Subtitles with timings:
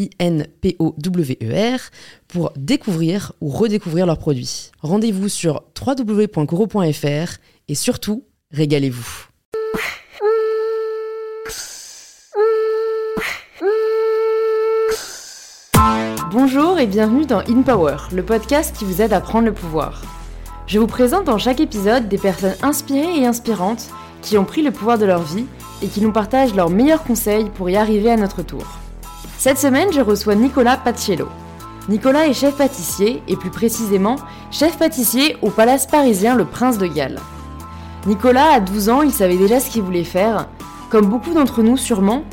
[0.00, 1.80] I-N-P-O-W-E-R,
[2.28, 4.70] pour découvrir ou redécouvrir leurs produits.
[4.80, 9.26] Rendez-vous sur www.coro.fr et surtout, régalez-vous.
[16.32, 20.02] Bonjour et bienvenue dans In Power, le podcast qui vous aide à prendre le pouvoir.
[20.66, 23.90] Je vous présente dans chaque épisode des personnes inspirées et inspirantes
[24.22, 25.46] qui ont pris le pouvoir de leur vie
[25.82, 28.79] et qui nous partagent leurs meilleurs conseils pour y arriver à notre tour.
[29.40, 31.26] Cette semaine, je reçois Nicolas Paciello.
[31.88, 34.16] Nicolas est chef pâtissier, et plus précisément,
[34.50, 37.18] chef pâtissier au palace parisien Le Prince de Galles.
[38.06, 40.46] Nicolas, à 12 ans, il savait déjà ce qu'il voulait faire,
[40.90, 42.24] comme beaucoup d'entre nous sûrement,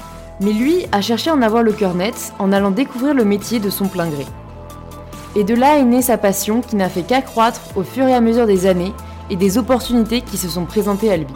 [0.42, 3.60] mais lui a cherché à en avoir le cœur net en allant découvrir le métier
[3.60, 4.26] de son plein gré.
[5.38, 8.20] Et de là est née sa passion qui n'a fait qu'accroître au fur et à
[8.20, 8.92] mesure des années
[9.30, 11.28] et des opportunités qui se sont présentées à lui.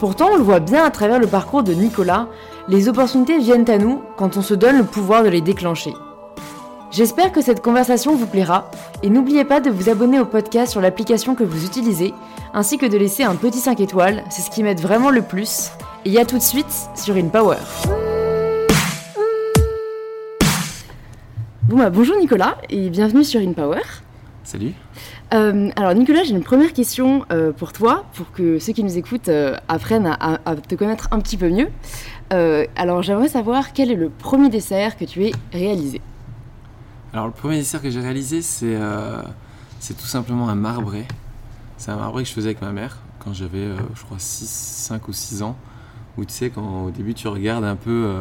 [0.00, 2.26] Pourtant, on le voit bien à travers le parcours de Nicolas,
[2.68, 5.94] les opportunités viennent à nous quand on se donne le pouvoir de les déclencher.
[6.90, 8.70] J'espère que cette conversation vous plaira
[9.02, 12.12] et n'oubliez pas de vous abonner au podcast sur l'application que vous utilisez
[12.52, 15.70] ainsi que de laisser un petit 5 étoiles, c'est ce qui m'aide vraiment le plus.
[16.04, 16.66] Et à tout de suite
[16.96, 17.58] sur InPower.
[21.68, 23.82] Bon bah, bonjour Nicolas et bienvenue sur InPower.
[24.42, 24.72] Salut.
[25.32, 28.98] Euh, alors Nicolas, j'ai une première question euh, pour toi, pour que ceux qui nous
[28.98, 31.68] écoutent euh, apprennent à, à, te connaître un petit peu mieux.
[32.30, 36.00] Alors j'aimerais savoir quel est le premier dessert que tu aies réalisé.
[37.12, 38.78] Alors le premier dessert que j'ai réalisé, c'est
[39.80, 41.06] c'est tout simplement un marbré.
[41.76, 45.08] C'est un marbré que je faisais avec ma mère quand j'avais, je crois, 6, 5
[45.08, 45.56] ou 6 ans.
[46.20, 48.14] Où tu sais, quand au début tu regardes un peu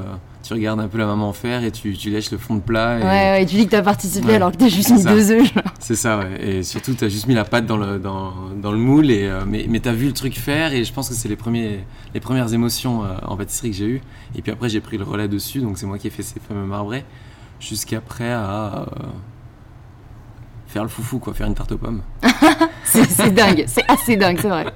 [0.43, 2.99] tu regardes un peu la maman faire et tu, tu lèches le fond de plat.
[2.99, 3.03] Et...
[3.03, 5.31] Ouais, et tu dis que tu as participé alors que tu as juste mis deux
[5.31, 5.53] œufs.
[5.79, 6.41] C'est ça, ouais.
[6.41, 9.11] Et surtout, tu as juste mis la pâte dans le, dans, dans le moule.
[9.11, 11.29] Et, euh, mais mais tu as vu le truc faire et je pense que c'est
[11.29, 11.79] les, premiers,
[12.13, 14.01] les premières émotions euh, en pâtisserie que j'ai eues.
[14.35, 16.39] Et puis après, j'ai pris le relais dessus, donc c'est moi qui ai fait ces
[16.39, 17.03] fameux marbrés.
[17.59, 18.87] Jusqu'après à.
[18.99, 19.05] Euh,
[20.67, 22.01] faire le foufou, quoi, faire une tarte aux pommes.
[22.83, 24.67] c'est dingue, c'est assez dingue, c'est vrai.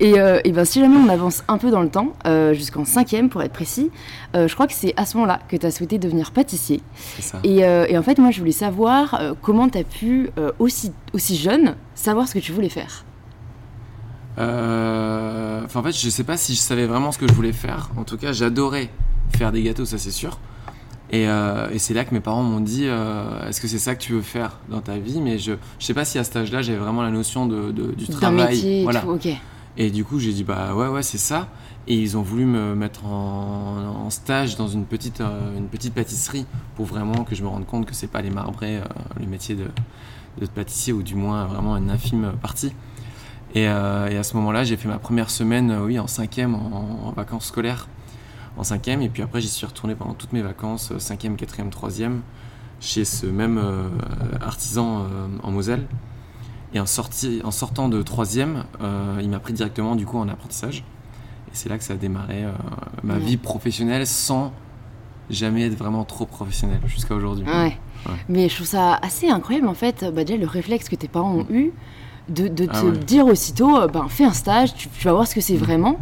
[0.00, 2.84] Et, euh, et, ben, si jamais on avance un peu dans le temps, euh, jusqu'en
[2.84, 3.90] cinquième pour être précis,
[4.34, 6.80] euh, je crois que c'est à ce moment-là que tu as souhaité devenir pâtissier.
[7.20, 7.38] Ça.
[7.44, 11.76] Et, et, en fait, moi, je voulais savoir comment tu as pu, aussi, aussi jeune,
[11.94, 13.04] savoir ce que tu voulais faire.
[14.36, 17.90] Enfin, en fait, je sais pas si je savais vraiment ce que je voulais faire.
[17.96, 18.90] En tout cas, j'adorais
[19.36, 20.38] faire des gâteaux, ça c'est sûr.
[21.10, 24.14] Et, et c'est là que mes parents m'ont dit Est-ce que c'est ça que tu
[24.14, 25.20] veux faire dans ta vie?
[25.20, 27.92] Mais je, je sais pas si à cet âge-là j'avais vraiment la notion de, de
[27.92, 28.54] du travail.
[28.54, 29.00] Métier voilà.
[29.00, 29.28] Tout, ok.
[29.76, 31.48] Et du coup, j'ai dit bah ouais, ouais, c'est ça.
[31.88, 36.44] Et ils ont voulu me mettre en, stage dans une petite, euh, une petite pâtisserie
[36.76, 38.84] pour vraiment que je me rende compte que c'est pas les marbrés, euh,
[39.18, 42.74] le métier de, pâtissier, ou du moins vraiment une infime partie.
[43.54, 47.12] Et, euh, à ce moment-là, j'ai fait ma première semaine, oui, en cinquième, en, en,
[47.12, 47.88] vacances scolaires,
[48.56, 49.00] en cinquième.
[49.00, 52.20] Et puis après, j'y suis retourné pendant toutes mes vacances, cinquième, quatrième, troisième,
[52.80, 53.60] chez ce même
[54.40, 55.06] artisan
[55.42, 55.86] en Moselle.
[56.74, 60.28] Et en, sorti, en sortant de troisième, euh, il m'a pris directement du coup en
[60.28, 60.78] apprentissage.
[61.48, 62.52] Et c'est là que ça a démarré euh,
[63.02, 63.20] ma ouais.
[63.20, 64.52] vie professionnelle sans
[65.28, 67.44] jamais être vraiment trop professionnel jusqu'à aujourd'hui.
[67.44, 67.78] Ouais.
[68.06, 68.12] ouais.
[68.28, 71.34] Mais je trouve ça assez incroyable en fait, bah, déjà le réflexe que tes parents
[71.34, 71.72] ont eu
[72.28, 72.98] de, de te ah ouais.
[72.98, 75.58] dire aussitôt, euh, ben, fais un stage, tu, tu vas voir ce que c'est mmh.
[75.58, 75.98] vraiment.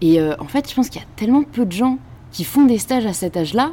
[0.00, 1.98] Et euh, en fait, je pense qu'il y a tellement peu de gens
[2.34, 3.70] qui font des stages à cet âge-là.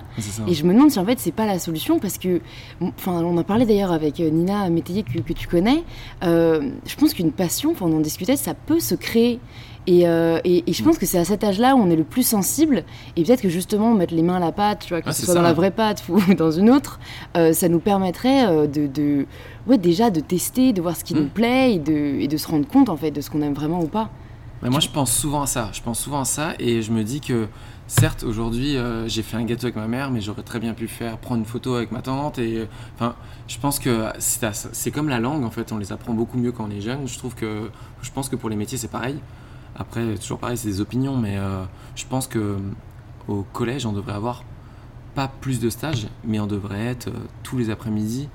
[0.47, 2.41] Et je me demande si en fait c'est pas la solution parce que,
[2.79, 5.83] enfin, on en parlait d'ailleurs avec euh, Nina Métayer que, que tu connais.
[6.23, 9.39] Euh, je pense qu'une passion, on en discutait, ça peut se créer.
[9.87, 12.03] Et, euh, et, et, je pense que c'est à cet âge-là où on est le
[12.03, 12.83] plus sensible.
[13.15, 15.25] Et peut-être que justement, mettre les mains à la pâte, tu vois, que ah, ce
[15.25, 15.39] soit ça.
[15.39, 16.99] dans la vraie pâte ou dans une autre,
[17.35, 19.25] euh, ça nous permettrait de, de,
[19.65, 21.19] ouais, déjà de tester, de voir ce qui mmh.
[21.19, 23.55] nous plaît et de, et de se rendre compte en fait de ce qu'on aime
[23.55, 24.11] vraiment ou pas.
[24.61, 25.71] Mais moi, je pense souvent à ça.
[25.73, 27.47] Je pense souvent à ça et je me dis que,
[27.91, 30.87] certes, aujourd'hui, euh, j'ai fait un gâteau avec ma mère, mais j'aurais très bien pu
[30.87, 32.39] faire prendre une photo avec ma tante.
[32.39, 32.65] Et euh,
[32.95, 33.15] enfin,
[33.47, 35.71] je pense que c'est comme la langue, en fait.
[35.71, 37.05] On les apprend beaucoup mieux quand on est jeune.
[37.07, 37.69] Je trouve que,
[38.01, 39.17] je pense que pour les métiers, c'est pareil.
[39.75, 41.63] Après, toujours pareil, c'est des opinions, mais euh,
[41.95, 42.57] je pense que
[43.27, 44.43] au collège, on devrait avoir
[45.13, 47.09] pas plus de stages, mais on devrait être
[47.43, 48.29] tous les après-midi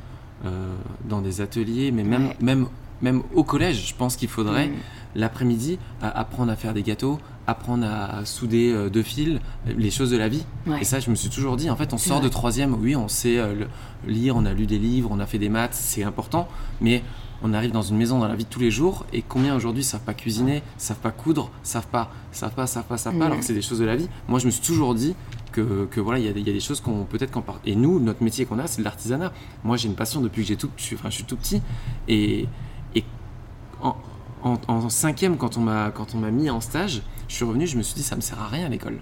[1.09, 2.37] dans des ateliers, mais même, Ouais.
[2.41, 2.67] même,
[3.02, 4.75] même au collège, je pense qu'il faudrait Mm.
[5.17, 9.39] l'après-midi apprendre à faire des gâteaux, apprendre à souder euh, deux fils,
[9.69, 10.45] euh, les choses de la vie.
[10.67, 10.81] Ouais.
[10.81, 13.09] Et ça, je me suis toujours dit, en fait, on sort de troisième, oui, on
[13.09, 16.03] sait euh, le- lire, on a lu des livres, on a fait des maths, c'est
[16.03, 16.49] important,
[16.81, 17.03] mais
[17.43, 19.85] on arrive dans une maison dans la vie de tous les jours, et combien aujourd'hui
[19.85, 23.39] savent pas cuisiner, savent pas coudre, savent pas, savent pas, savent pas, savent pas, alors
[23.39, 24.09] que c'est des choses de la vie.
[24.29, 25.15] Moi, je me suis toujours dit
[25.53, 27.43] que, que voilà, il y, a des- il y a des choses qu'on peut-être qu'on
[27.43, 27.61] part.
[27.67, 29.33] Et nous, notre métier qu'on a, c'est de l'artisanat.
[29.65, 31.61] Moi, j'ai une passion depuis que j'ai tout, je suis, enfin, je suis tout petit,
[32.09, 32.47] et,
[32.95, 33.05] et
[33.83, 33.97] en,
[34.47, 37.67] en- en cinquième, quand on m'a quand on m'a mis en stage, je suis revenu,
[37.67, 38.99] je me suis dit, ça me sert à rien à l'école.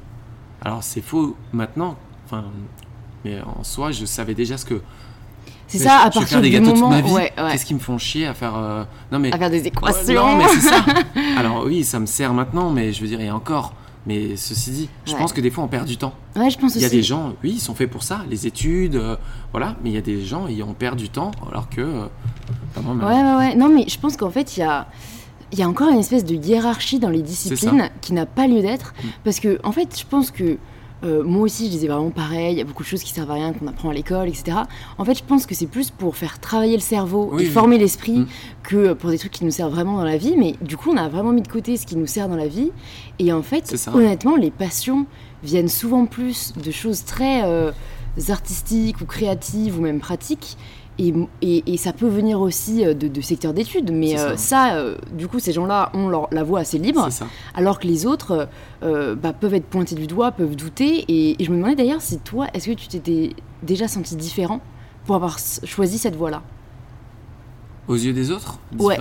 [0.63, 1.97] Alors c'est faux maintenant,
[2.27, 2.45] enfin,
[3.25, 4.81] mais en soi, je savais déjà ce que.
[5.67, 6.73] C'est ça, je- à partir des du moment.
[6.75, 7.11] toute ma vie.
[7.13, 7.51] Ouais, ouais.
[7.53, 9.33] Qu'est-ce qui me font chier à faire euh, Non mais.
[9.33, 10.15] À faire des Ouais, équations.
[10.29, 10.85] non mais c'est ça.
[11.39, 13.75] Alors oui, ça me sert maintenant, mais je veux dire, et encore.
[14.07, 16.13] Mais ceci dit, je pense que des fois on perd du temps.
[16.37, 16.97] Ouais, je pense Il y a aussi.
[16.97, 19.17] des gens, oui, ils sont faits pour ça, les études, euh,
[19.51, 21.81] voilà, mais il y a des gens, ils ont perdu du temps, alors que.
[21.81, 22.07] euh,
[22.77, 23.55] Ouais, ouais, ouais.
[23.55, 24.87] Non, mais je pense qu'en fait, il y a,
[25.55, 28.61] il y a encore une espèce de hiérarchie dans les disciplines qui n'a pas lieu
[28.61, 28.93] d'être.
[29.03, 29.07] Mm.
[29.23, 30.59] Parce que, en fait, je pense que
[31.05, 32.55] euh, moi aussi, je disais vraiment pareil.
[32.55, 34.57] Il y a beaucoup de choses qui servent à rien qu'on apprend à l'école, etc.
[34.99, 37.53] En fait, je pense que c'est plus pour faire travailler le cerveau Oui, et oui.
[37.53, 38.27] former l'esprit Mm.
[38.65, 40.35] que pour des trucs qui nous servent vraiment dans la vie.
[40.37, 42.49] Mais du coup, on a vraiment mis de côté ce qui nous sert dans la
[42.49, 42.71] vie.
[43.21, 45.07] Et en fait, honnêtement, les passions
[45.45, 47.71] viennent souvent plus de choses très euh,
[48.29, 50.57] artistiques ou créatives ou même pratiques.
[50.99, 51.13] Et,
[51.43, 54.75] et- et ça peut venir aussi euh, de, de secteurs d'études, mais euh, ça.
[54.77, 57.03] euh, du coup, ces gens-là ont leur- la voix assez libre,
[57.55, 58.49] alors que les autres
[58.85, 61.05] euh, bah, peuvent être pointés du doigt, peuvent douter.
[61.09, 64.61] Et, et je me demandais d'ailleurs si toi, est-ce que tu t'étais déjà senti différent
[65.05, 66.43] pour avoir choisi cette voie-là?
[67.89, 68.59] Aux yeux des autres?
[68.79, 68.97] Ouais.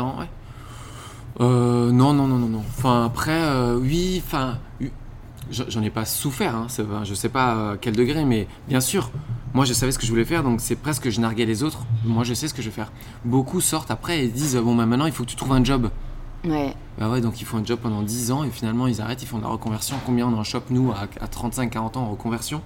[1.39, 2.63] Non, non, non, non, non.
[2.77, 3.39] Enfin, après,
[3.79, 4.57] oui, enfin,
[5.51, 6.67] j'en ai pas souffert, hein,
[7.03, 9.09] je sais pas à quel degré, mais bien sûr,
[9.53, 11.63] moi je savais ce que je voulais faire, donc c'est presque que je narguais les
[11.63, 11.85] autres.
[12.05, 12.91] Moi je sais ce que je vais faire.
[13.25, 15.89] Beaucoup sortent après et disent, bon, bah maintenant il faut que tu trouves un job.
[16.45, 19.23] Ouais, Bah ouais, donc ils font un job pendant 10 ans et finalement ils arrêtent,
[19.23, 19.95] ils font de la reconversion.
[20.05, 22.61] Combien on en chope, nous, à, à 35-40 ans en reconversion?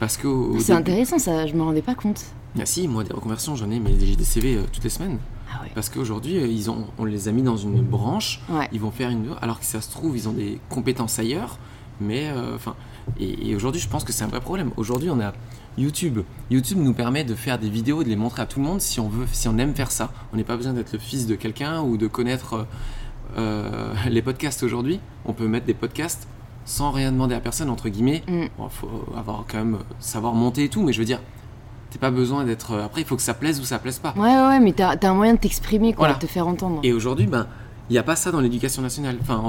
[0.00, 0.28] Parce que.
[0.58, 2.24] c'est début- intéressant ça, je me rendais pas compte.
[2.58, 5.18] Ah si, moi des reconversions, j'en ai, mais j'ai des CV euh, toutes les semaines.
[5.52, 5.70] Ah ouais.
[5.74, 8.68] Parce qu'aujourd'hui, euh, ils ont, on les a mis dans une branche, Ouais.
[8.72, 9.26] ils vont faire une.
[9.40, 11.58] Alors que ça se trouve, ils ont des compétences ailleurs,
[12.00, 12.74] mais euh, enfin.
[13.20, 14.70] et et aujourd'hui, je pense que c'est un vrai problème.
[14.76, 15.32] Aujourd'hui, on a
[15.76, 16.20] YouTube.
[16.50, 18.80] YouTube nous permet de faire des vidéos et de les montrer à tout le monde
[18.80, 20.10] si on veut, si on aime faire ça.
[20.32, 22.64] On n'est pas besoin d'être le fils de quelqu'un ou de connaître euh,
[23.38, 25.00] euh, les podcasts aujourd'hui.
[25.24, 26.28] On peut mettre des podcasts
[26.64, 28.22] sans rien demander à personne, entre guillemets.
[28.28, 28.44] Mm.
[28.58, 31.20] Bon, faut avoir quand même euh, savoir monter et tout, mais je veux dire,
[31.90, 32.76] t'as pas besoin d'être.
[32.78, 34.14] Après, il faut que ça plaise ou ça plaise pas.
[34.16, 36.14] Ouais, ouais, mais t'as as un moyen de t'exprimer, quoi, Voilà.
[36.14, 36.80] de te faire entendre.
[36.82, 37.46] Et aujourd'hui, ben,
[37.90, 39.18] il n'y a pas ça dans l'éducation nationale.
[39.20, 39.42] Enfin,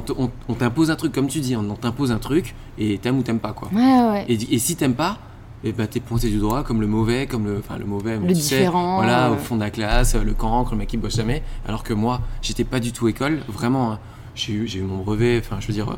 [0.48, 3.40] on t'impose un truc, comme tu dis, on t'impose un truc, et t'aimes ou t'aimes
[3.40, 3.70] pas, quoi.
[3.72, 4.26] Ouais, ouais.
[4.28, 5.20] Et, et si t'aimes pas,
[5.66, 8.28] et ben, t'es pointé du doigt comme le mauvais, comme le, enfin, le mauvais, mais
[8.30, 9.34] Le tu sais, différent, voilà, euh.
[9.34, 11.42] au fond de la classe, le cancre, le mec qui bosse jamais.
[11.68, 13.92] Alors que moi, j'étais pas du tout école, vraiment.
[13.94, 14.00] hein.
[14.36, 15.96] J'ai eu, j'ai eu mon brevet, enfin, je veux dire, euh,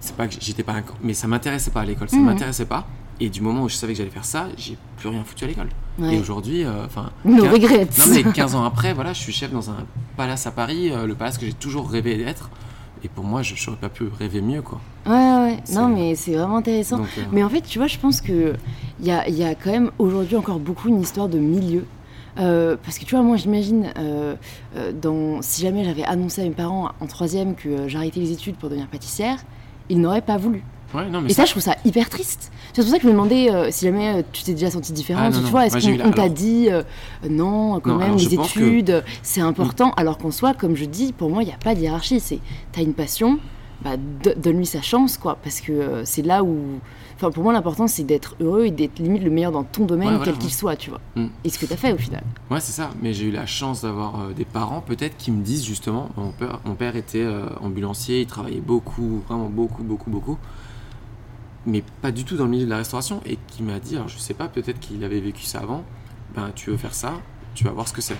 [0.00, 2.24] c'est pas que j'étais pas mais ça m'intéressait pas à l'école, ça Mhm.
[2.24, 2.86] m'intéressait pas.
[3.18, 5.46] Et du moment où je savais que j'allais faire ça, j'ai plus rien foutu à
[5.48, 5.68] l'école.
[5.98, 6.14] Ouais.
[6.16, 7.10] Et aujourd'hui, euh, enfin.
[7.24, 7.88] No quin- regrets.
[7.98, 9.76] non mais 15 ans après, voilà, je suis chef dans un
[10.16, 12.50] palace à Paris, euh, le palace que j'ai toujours rêvé d'être.
[13.04, 14.80] Et pour moi, je n'aurais pas pu rêver mieux, quoi.
[15.06, 15.56] Ouais, ouais.
[15.74, 16.98] Non, mais c'est vraiment intéressant.
[16.98, 18.54] Donc, euh, Mais en fait, tu vois, je pense que
[19.00, 21.84] il y a, il y a quand même aujourd'hui encore beaucoup une histoire de milieu.
[22.38, 24.34] Euh, parce que tu vois, moi j'imagine, euh,
[24.76, 28.56] euh, dans, si jamais j'avais annoncé à mes parents en troisième que j'arrêtais les études
[28.56, 29.38] pour devenir pâtissière,
[29.88, 30.62] ils n'auraient pas voulu.
[30.94, 32.52] ouais, non, mais Et ça, je trouve ça hyper triste.
[32.74, 35.32] C'est pour ça que je me demandais euh, si jamais tu t'es déjà sentie différente.
[35.34, 36.82] Ah, tu vois, est-ce qu'on t'a dit euh,
[37.26, 39.92] non, quand Non, même, les que- études, c'est important.
[39.96, 42.20] Alors qu'en soi, comme je dis, pour moi, il n'y a pas de hiérarchie.
[42.20, 42.40] C'est
[42.72, 43.38] t'as une passion,
[43.82, 45.38] bah, do- donne-lui sa chance, quoi.
[45.42, 46.54] Parce que euh, c'est là où.
[47.16, 50.08] Enfin, pour moi, l'important, c'est d'être heureux et d'être limite le meilleur dans ton domaine,
[50.08, 50.52] Ouais, voilà, quel qu'il ouais.
[50.54, 51.00] soit, tu vois.
[51.14, 51.26] Mm.
[51.44, 52.22] Et ce que t'as fait au final.
[52.50, 52.90] Ouais, c'est ça.
[53.00, 56.10] Mais j'ai eu la chance d'avoir euh, des parents, peut-être, qui me disent justement.
[56.18, 60.36] Mon père, mon père était euh, ambulancier, il travaillait beaucoup, vraiment beaucoup, beaucoup, beaucoup.
[61.64, 63.20] Mais pas du tout dans le milieu de la restauration.
[63.24, 65.84] Et qui m'a dit, alors je sais pas, peut-être qu'il avait vécu ça avant.
[66.34, 67.14] Ben, tu veux faire ça,
[67.54, 68.16] tu vas voir ce que c'est.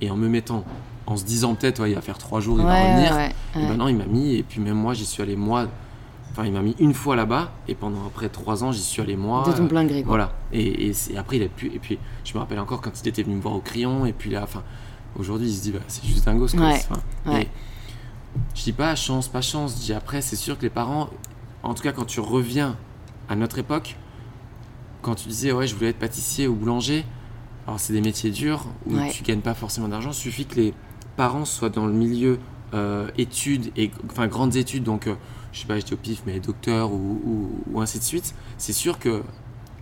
[0.00, 0.64] Et en me mettant,
[1.06, 3.16] en se disant peut-être, ouais, il va faire trois jours, il va revenir.
[3.16, 5.66] ouais, Et ben non, il m'a mis, et puis même moi, j'y suis allé moi.
[6.38, 9.16] Enfin, il m'a mis une fois là-bas, et pendant après trois ans, j'y suis allé
[9.16, 9.42] moi.
[9.44, 10.10] de ton euh, plein gré, quoi.
[10.10, 10.32] voilà.
[10.52, 11.66] Et, après, il a pu.
[11.74, 14.12] Et puis, je me rappelle encore quand il était venu me voir au crayon, et
[14.12, 14.62] puis là, enfin,
[15.18, 16.66] aujourd'hui, il se dit, bah, c'est juste un gosse, quoi.
[16.68, 17.00] Ouais, Enfin,
[17.32, 17.48] ouais.
[18.54, 19.74] je dis dis pas chance, pas chance.
[19.80, 21.10] Je dis après, c'est sûr que les parents,
[21.64, 22.76] en tout cas quand tu reviens
[23.28, 23.96] à notre époque,
[25.02, 27.04] quand tu disais ouais, je voulais être pâtissier ou boulanger,
[27.66, 29.10] alors c'est des métiers durs où Ouais.
[29.10, 30.10] tu gagnes pas forcément d'argent.
[30.10, 30.74] Il suffit que les
[31.16, 32.38] parents soient dans le milieu
[32.74, 35.14] euh, études et enfin grandes études, donc euh,
[35.58, 38.32] je sais pas, j'étais au pif, mais docteur ou, ou, ou ainsi de suite.
[38.58, 39.22] C'est sûr que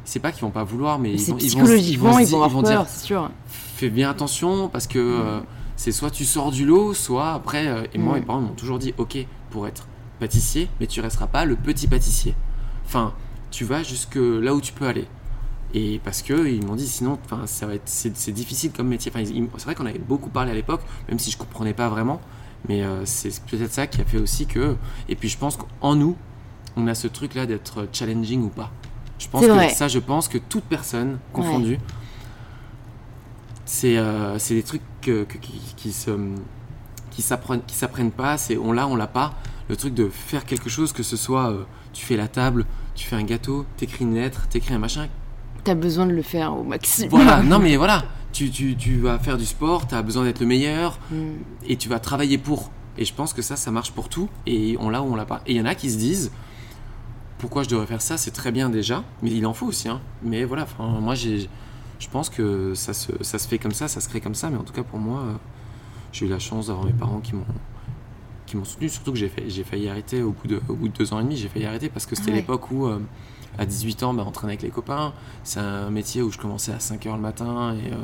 [0.04, 2.42] c'est pas qu'ils vont pas vouloir, mais ils vont, ils vont, psychologiquement, se ils vont
[2.42, 3.30] avoir dire peur, sûr.
[3.48, 5.40] fais bien attention parce que euh,
[5.76, 7.66] c'est soit tu sors du lot, soit après.
[7.66, 8.20] euh, et moi, Mm.
[8.20, 9.18] mes parents m'ont toujours dit ok
[9.50, 9.86] pour être
[10.18, 12.34] pâtissier, mais tu resteras pas le petit pâtissier.
[12.86, 13.12] Enfin,
[13.50, 15.06] tu vas jusque là où tu peux aller.
[15.74, 19.10] Et parce que ils m'ont dit sinon, enfin, ça va être c'est difficile comme métier.
[19.12, 21.74] Enfin, ils- ils- c'est vrai qu'on avait beaucoup parlé à l'époque, même si je comprenais
[21.74, 22.20] pas vraiment.
[22.68, 24.76] Mais euh, c'est peut-être ça qui a fait aussi que.
[25.08, 26.16] Et puis je pense qu'en nous,
[26.76, 28.70] on a ce truc-là d'être challenging ou pas.
[29.18, 29.68] Je pense que vrai.
[29.70, 31.78] ça, je pense que toute personne confondue,
[33.64, 36.10] c'est euh, des trucs que- que- qui, qui se
[37.10, 38.36] qui s'apprennent qui s'apprennent pas.
[38.38, 39.34] C'est on l'a, on l'a pas.
[39.68, 43.06] Le truc de faire quelque chose, que ce soit euh, tu fais la table, tu
[43.06, 45.08] fais un gâteau, t'écris une lettre, t'écris un machin.
[45.64, 47.10] T'as besoin de le faire au maximum.
[47.10, 47.42] Voilà.
[47.42, 48.04] non mais voilà.
[48.36, 51.16] Tu, tu, tu vas faire du sport, t'as besoin d'être le meilleur Mm.
[51.66, 52.70] et tu vas travailler pour.
[52.98, 54.28] Et je pense que ça, ça marche pour tout.
[54.46, 55.40] Et on l'a ou on l'a pas.
[55.46, 56.30] Et il y en a qui se disent,
[57.38, 58.16] pourquoi je devrais faire ça?
[58.18, 59.88] C'est très bien déjà, mais il en faut aussi.
[59.88, 60.00] hein.
[60.22, 61.48] Mais voilà, moi, j'ai,
[61.98, 64.50] je pense que ça se, ça se fait comme ça, ça se crée comme ça.
[64.50, 65.32] Mais en tout cas, pour moi, euh,
[66.12, 67.44] j'ai eu la chance d'avoir mes parents qui m'ont,
[68.46, 68.88] qui m'ont soutenu.
[68.90, 71.20] Surtout que j'ai, fait, j'ai failli arrêter au bout, de, au bout de deux ans
[71.20, 71.36] et demi.
[71.36, 72.36] J'ai failli arrêter parce que c'était Ouais.
[72.38, 72.98] l'époque où, euh,
[73.58, 75.12] à 18 ans, bah, on traînait avec les copains.
[75.44, 77.92] C'est un métier où je commençais à 5 h le matin et.
[77.92, 77.96] euh,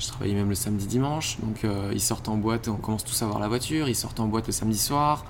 [0.00, 3.20] je travaillais même le samedi dimanche, donc euh, ils sortent en boîte, on commence tous
[3.22, 5.24] à avoir la voiture, ils sortent en boîte le samedi soir.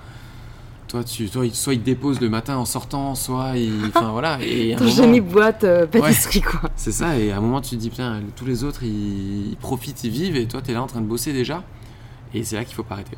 [0.87, 3.85] Toi, tu, toi, soit ils te déposent le matin en sortant, soit ils.
[3.95, 4.39] Enfin voilà.
[4.41, 6.69] Et Ton génie boîte euh, pâtisserie, quoi.
[6.75, 9.57] c'est ça, et à un moment tu te dis, putain, tous les autres ils, ils
[9.57, 11.63] profitent, ils vivent, et toi t'es là en train de bosser déjà.
[12.33, 13.17] Et c'est là qu'il faut pas arrêter.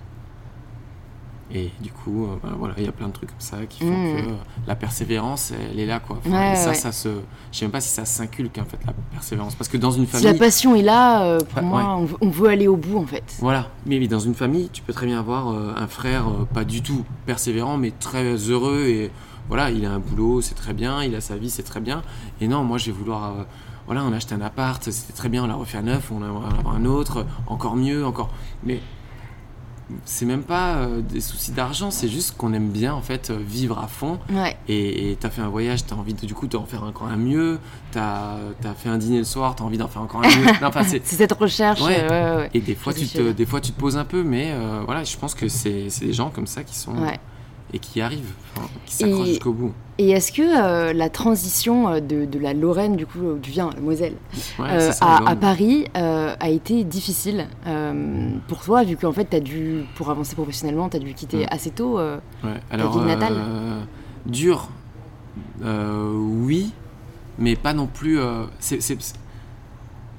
[1.55, 3.81] Et du coup, euh, bah, voilà, il y a plein de trucs comme ça qui
[3.83, 4.15] font Mm.
[4.17, 4.33] que euh,
[4.65, 6.17] la persévérance, elle est là, quoi.
[6.25, 6.75] Enfin, Ouais, et ça, ouais.
[6.75, 7.09] ça se.
[7.51, 9.53] Je sais même pas si ça s'inculque, en fait, la persévérance.
[9.53, 10.25] Parce que dans une Si famille.
[10.27, 12.07] la passion est là, euh, pour moi, ouais.
[12.21, 13.35] on veut- aller au bout, en fait.
[13.39, 16.63] Voilà, mais oui, dans une famille, tu peux très bien avoir euh, un frère pas
[16.63, 19.11] du tout persévérant, mais très heureux et
[19.47, 22.01] voilà, il a un boulot, c'est très bien, il a sa vie, c'est très bien.
[22.41, 23.33] Et non, moi, je vais vouloir,
[23.85, 26.17] voilà, on a acheté un appart, c'était très bien, on l'a refait à neuf, on
[26.17, 26.43] en avoir
[26.73, 28.29] un autre, encore mieux, encore.
[28.63, 28.79] Mais
[30.05, 33.37] c'est même pas euh, des soucis d'argent, c'est juste qu'on aime bien en fait euh,
[33.39, 34.19] vivre à fond.
[34.31, 34.55] Ouais.
[34.67, 37.59] Et t'as fait un voyage, t'as envie de, du coup d'en faire encore un mieux.
[37.91, 40.47] T'as as fait un dîner le soir, t'as envie d'en faire encore un mieux.
[40.63, 41.81] Enfin, c'est cette recherche.
[41.81, 42.07] Ouais.
[42.11, 44.51] euh, ouais, et des fois, tu te, des fois, tu te poses un peu, mais
[44.51, 46.93] euh, voilà, je pense que c'est des gens comme ça qui sont.
[47.73, 49.73] Et qui arrivent, enfin, qui s'accrochent jusqu'au bout.
[49.97, 53.69] Et est-ce que euh, la transition euh, de, de la Lorraine, du coup, du vin,
[53.73, 54.15] la Moselle,
[54.59, 55.35] Ouais, euh, ça, à.
[55.35, 57.47] Paris euh, a été difficile
[58.47, 61.49] pour toi, vu qu'en fait, as dû, pour avancer professionnellement, tu as dû quitter Mm.
[61.51, 61.97] assez tôt.
[61.99, 62.19] Ouais,
[62.71, 63.35] Alors, ville natale
[64.25, 64.69] dur,
[65.63, 66.71] oui,
[67.39, 68.19] mais pas non plus.
[68.59, 68.79] c'est-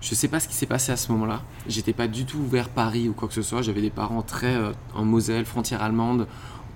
[0.01, 1.41] je sais pas ce qui s'est passé à ce moment-là.
[1.67, 3.63] J'étais pas du tout vers Paris ou quoi que ce soit.
[3.63, 4.55] J'avais des parents très
[4.95, 6.27] en Moselle, frontière allemande.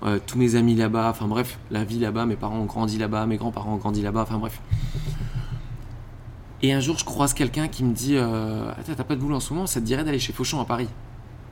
[0.03, 3.25] Euh, tous mes amis là-bas, enfin bref, la vie là-bas, mes parents ont grandi là-bas,
[3.25, 4.61] mes grands-parents ont grandi là-bas, enfin bref.
[6.61, 9.35] Et un jour, je croise quelqu'un qui me dit euh, Attends, t'as pas de boulot
[9.35, 10.87] en ce moment, ça te dirait d'aller chez Fauchon à Paris?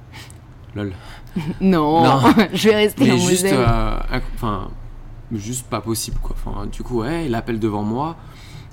[0.76, 0.94] Lol.
[1.62, 2.22] Non, Non.
[2.54, 4.00] je vais rester en juste, euh,
[4.36, 4.70] enfin,
[5.32, 6.36] juste pas possible quoi.
[6.44, 8.16] Enfin, du coup, ouais, elle appelle devant moi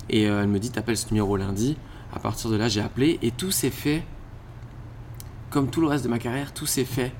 [0.09, 1.77] et elle me dit t'appelles ce numéro lundi.
[2.13, 4.03] À partir de là, j'ai appelé et tout s'est fait
[5.49, 7.13] comme tout le reste de ma carrière, tout s'est fait.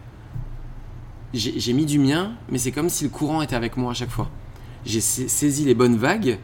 [1.38, 4.10] J'ai mis du mien, mais c'est comme si le courant était avec moi à chaque
[4.10, 4.30] fois.
[4.86, 6.39] J'ai sa- saisi les bonnes vagues,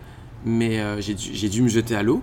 [0.45, 1.13] mais euh, j'ai
[1.50, 2.21] dû, me jeter à l'eau.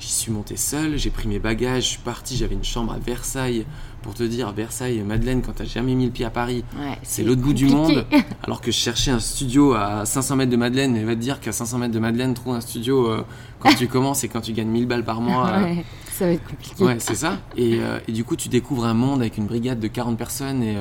[0.00, 2.98] J'y suis monté seul, j'ai pris mes bagages, je suis parti, j'avais une chambre à
[2.98, 3.64] Versailles.
[4.02, 7.22] Pour te dire, Versailles, Madeleine, quand t'as jamais mis le pied à Paris, Ouais, c'est
[7.22, 8.04] l'autre bout du monde.
[8.42, 11.40] Alors que je cherchais un studio à 500 mètres de Madeleine, et va te dire
[11.40, 13.24] qu'à 500 mètres de Madeleine, trouver un studio euh,
[13.60, 15.48] quand tu commences et quand tu gagnes 1000 balles par mois.
[15.54, 16.84] euh, Ouais, ça va être compliqué.
[16.84, 17.38] ouais, c'est ça.
[17.56, 20.76] Et, et du coup, tu découvres un monde avec une brigade de 40 personnes et,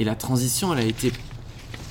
[0.00, 1.12] et la transition, elle a été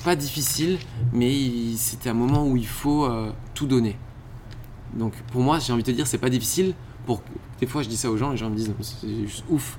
[0.04, 0.78] pas difficile,
[1.12, 1.32] mais
[1.76, 3.96] c'était un moment où il faut euh, tout donner.
[4.94, 6.74] Donc pour moi, j'ai envie de te dire, c'est pas difficile.
[7.06, 7.22] Pour
[7.60, 9.78] des fois, je dis ça aux gens, les gens me disent, c'est juste ouf.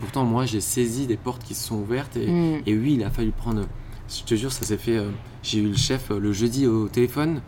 [0.00, 2.62] Pourtant, moi, j'ai saisi des portes qui se sont ouvertes et, Mm.
[2.66, 3.66] et oui, il a fallu prendre.
[4.08, 4.96] Je te jure, ça s'est fait.
[4.96, 5.10] euh,
[5.42, 7.40] j'ai eu le chef euh, le jeudi au téléphone.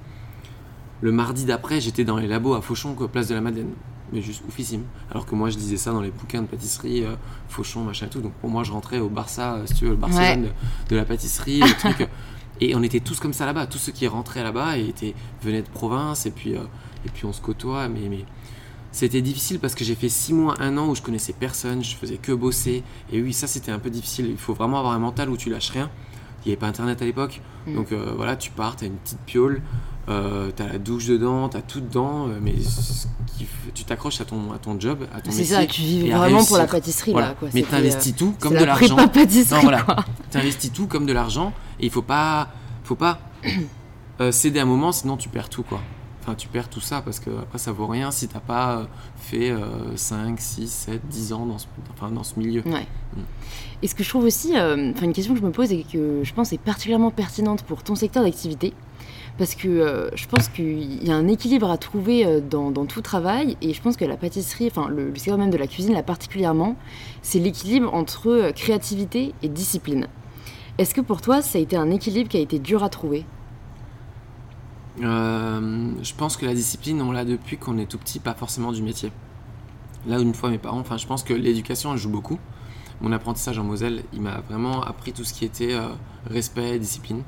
[1.02, 3.72] Le mardi d'après, j'étais dans les labos à Fauchon, place de la Madeleine.
[4.12, 4.84] Mais juste oufissime.
[5.10, 7.16] Alors que moi, je disais ça dans les bouquins de pâtisserie, euh,
[7.48, 8.20] Fauchon, machin et tout.
[8.20, 10.50] Donc pour moi, je rentrais au Barça, euh, si tu veux, le Barcelone de,
[10.90, 12.08] de la pâtisserie, le truc.
[12.60, 13.66] Et on était tous comme ça là-bas.
[13.66, 16.26] Tous ceux qui rentraient là-bas étaient, venaient de province.
[16.26, 16.62] Et puis, euh,
[17.04, 17.88] et puis on se côtoie.
[17.88, 18.24] Mais, mais
[18.92, 21.84] c'était difficile parce que j'ai fait six mois, un an où je connaissais personne.
[21.84, 22.82] Je faisais que bosser.
[23.12, 24.28] Et oui, ça, c'était un peu difficile.
[24.30, 25.90] Il faut vraiment avoir un mental où tu lâches rien.
[26.44, 27.42] il n'y avait pas internet à l'époque.
[27.66, 27.74] Mm.
[27.74, 29.62] Donc euh, voilà, tu pars, tu as une petite piole,
[30.08, 34.20] euh, tu as la douche dedans, tu as tout dedans, euh, mais qui tu t'accroches
[34.20, 37.12] à ton, à ton job, à ton C'est ça, tu vis vraiment pour la pâtisserie
[37.12, 37.28] Voilà.
[37.28, 37.34] là.
[37.34, 37.48] Quoi.
[37.52, 38.96] Mais C'était, tu investis tout comme de la l'argent.
[39.50, 39.82] Non, voilà.
[39.82, 39.96] quoi.
[40.30, 42.48] Tu investis tout comme de l'argent et il faut pas,
[42.84, 43.18] faut pas
[44.20, 45.80] euh, céder un moment, sinon tu perds tout quoi.
[46.22, 49.50] Enfin, tu perds tout ça parce que après ça vaut rien si t'as pas fait
[49.50, 52.62] euh, 5, 6, 7, 10 ans dans ce, enfin, dans ce milieu.
[52.66, 52.86] Ouais.
[53.14, 53.20] Mm.
[53.82, 56.20] Et ce que je trouve aussi, enfin une question que je me pose et que
[56.22, 58.72] je pense est particulièrement pertinente pour ton secteur d'activité,
[59.38, 63.02] parce que euh, je pense qu'il y a un équilibre à trouver euh, dans, tout
[63.02, 65.94] travail, et je pense que la pâtisserie, enfin le, le secteur même de la cuisine
[65.94, 66.76] là particulièrement,
[67.22, 70.06] c'est l'équilibre entre euh, créativité et discipline.
[70.78, 73.24] Est-ce que pour toi, ça a été un équilibre qui a été dur à trouver?
[74.98, 78.82] Je pense que la discipline, on l'a depuis qu'on est tout petit, pas forcément du
[78.82, 79.12] métier.
[80.06, 82.38] Là une fois mes parents, enfin je pense que l'éducation elle joue beaucoup.
[83.00, 85.88] Mon apprentissage en Moselle, il m'a vraiment appris tout ce qui était euh,
[86.30, 87.22] respect, discipline.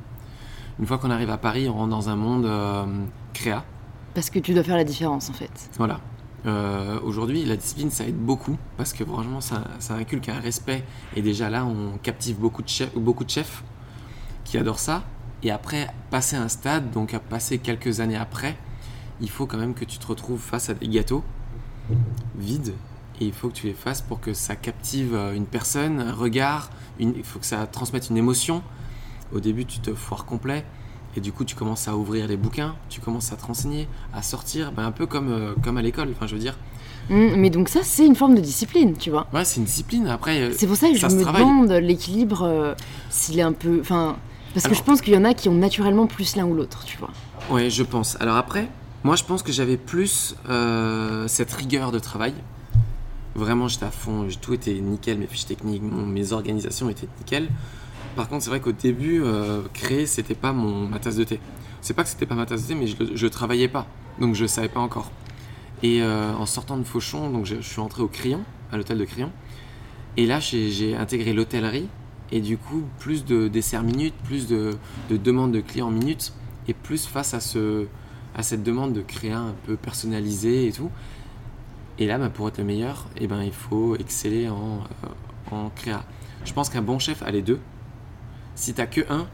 [0.78, 2.84] Une fois qu'on arrive à Paris, on rentre dans un monde euh,
[3.32, 3.64] créa.
[4.14, 5.70] Parce que tu dois faire la différence en fait.
[5.76, 6.00] Voilà.
[6.46, 10.84] Euh, Aujourd'hui, la discipline, ça aide beaucoup parce que franchement, ça, ça inculque un respect.
[11.16, 13.64] Et déjà là, on captive beaucoup de, chefs, beaucoup de chefs
[14.44, 15.02] qui adorent ça.
[15.42, 18.56] Et après, passer un stade, donc à passer quelques années après,
[19.20, 21.24] il faut quand même que tu te retrouves face à des gâteaux
[22.36, 22.74] vides.
[23.20, 26.12] Et il faut que tu les fasses pour que ça captive euh, une personne, un
[26.12, 26.70] regard.
[27.00, 28.62] Une, il faut que ça transmette une émotion.
[29.32, 30.64] Au début, tu te foires complet.
[31.16, 34.22] Et du coup, tu commences à ouvrir les bouquins, tu commences à te renseigner, à
[34.22, 36.08] sortir, ben, un peu comme, euh, comme à l'école.
[36.14, 36.56] Enfin, je veux dire,
[37.10, 39.26] Mm, mais donc ça, c'est une forme de discipline, tu vois.
[39.32, 40.06] ouais, c'est une discipline.
[40.08, 41.40] Après, euh, C'est pour ça que ça je me travaille.
[41.40, 42.74] demande l'équilibre, euh,
[43.08, 43.78] s'il est un peu.
[43.80, 44.16] Enfin,
[44.52, 46.84] parce que je pense qu'il y en a qui ont naturellement plus l'un ou l'autre,
[46.84, 47.08] tu vois.
[47.50, 48.18] Ouais, je pense.
[48.20, 48.68] Alors après,
[49.04, 52.34] moi je pense que j'avais plus euh, cette rigueur de travail.
[53.34, 57.48] Vraiment, j'étais à fond, tout était nickel, mes fiches techniques, mes organisations étaient nickel.
[58.16, 61.40] Par contre, c'est vrai qu'au début, euh, créer, c'était pas mon, ma tasse de thé.
[61.80, 63.86] C'est pas que c'était pas ma tasse de thé, mais je, je travaillais pas,
[64.20, 65.10] donc je savais pas encore.
[65.82, 69.04] Et euh, en sortant de Fauchon, donc je, suis entré au Crillon, à l'hôtel de
[69.04, 69.30] Crillon.
[70.16, 71.88] Et là, j'ai intégré l'hôtellerie.
[72.30, 74.76] Et du coup, plus de desserts minutes, plus de,
[75.08, 76.32] de demandes de clients minutes,
[76.66, 77.86] et plus face à, ce,
[78.34, 80.90] à cette demande de créer un peu personnalisé et tout.
[81.98, 85.70] Et là, bah, pour être le meilleur, eh ben, il faut exceller en, euh, en
[85.70, 86.04] créa.
[86.44, 87.60] Je pense qu'un bon chef a les deux.
[88.58, 89.28] Si t'as que un,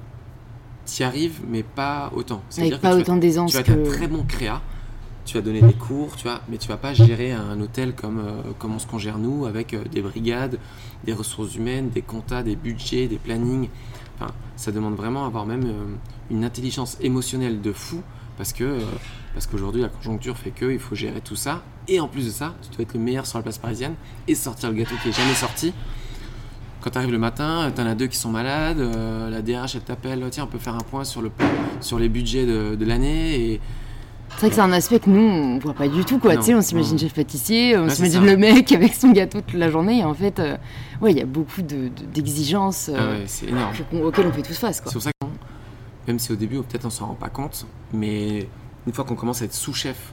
[0.84, 2.42] t'y arrives, mais pas autant.
[2.50, 3.72] C'est-à-dire que pas autant d'aisance tu vas que.
[3.72, 4.60] être un très bon créa,
[5.24, 8.18] tu vas donner des cours, tu vois, mais tu vas pas gérer un hôtel comme,
[8.18, 10.58] euh, comme on se gère nous, avec euh, des brigades,
[11.04, 13.70] des ressources humaines, des comptas, des budgets, des plannings.
[14.20, 15.96] Enfin, ça demande vraiment avoir même euh,
[16.30, 18.02] une intelligence émotionnelle de fou,
[18.36, 18.78] parce que
[19.32, 22.30] parce qu'aujourd'hui la conjoncture fait que il faut gérer tout ça, et en plus de
[22.30, 23.94] ça, tu dois être le meilleur sur la place parisienne
[24.28, 25.72] et sortir le gâteau qui est jamais sorti.
[26.84, 29.80] Quand tu arrives le matin, t'en as deux qui sont malades, euh, la DRH elle
[29.80, 31.30] t'appelle, tiens on peut faire un point sur, le,
[31.80, 33.60] sur les budgets de, de l'année, et
[34.32, 36.34] C'est vrai que c'est un aspect que nous, on voit pas du tout, quoi.
[36.34, 39.58] Non, Tu sais, on s'imagine chef pâtissier, on s'imagine le mec avec son gâteau toute
[39.58, 40.58] la journée, et en fait, euh,
[41.00, 44.58] ouais, il y a beaucoup de- de- d'exigences Ah euh, ouais, auxquelles on fait tous
[44.58, 44.82] face.
[44.84, 45.26] C'est pour ça que,
[46.06, 48.46] même si au début, peut-être on s'en rend pas compte, mais
[48.86, 50.12] une fois qu'on commence à être sous-chef,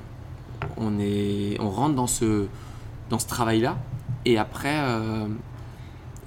[0.77, 2.45] on, est, on rentre dans ce,
[3.09, 3.77] dans ce travail-là.
[4.23, 4.77] Et après,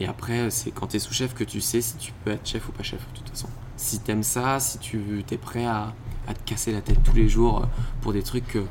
[0.01, 2.69] et après c'est quand tu es sous-chef que tu sais si tu peux être chef
[2.69, 3.49] ou pas chef, de toute façon.
[3.77, 5.93] Si tu aimes ça, si tu es prêt à,
[6.29, 7.67] à te casser la tête tous les jours euh,
[8.01, 8.47] pour des trucs.
[8.47, 8.65] que-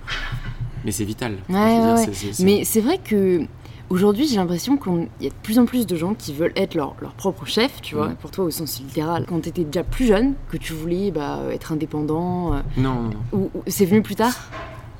[0.86, 1.38] Mais c'est vital.
[1.50, 2.06] Ouais, ouais,
[2.40, 3.42] Mais c'est vrai que
[3.90, 6.74] aujourd'hui, j'ai l'impression qu'il y a de plus en plus de gens qui veulent être
[6.76, 8.16] leur, leur propre chef, tu vois, Mhm.
[8.16, 9.26] pour toi au sens littéral.
[9.28, 13.10] Quand tu étais déjà plus jeune, que tu voulais bah, être indépendant, euh, Non, non,
[13.10, 13.20] non.
[13.40, 14.34] ou, ou- c'est venu plus tard?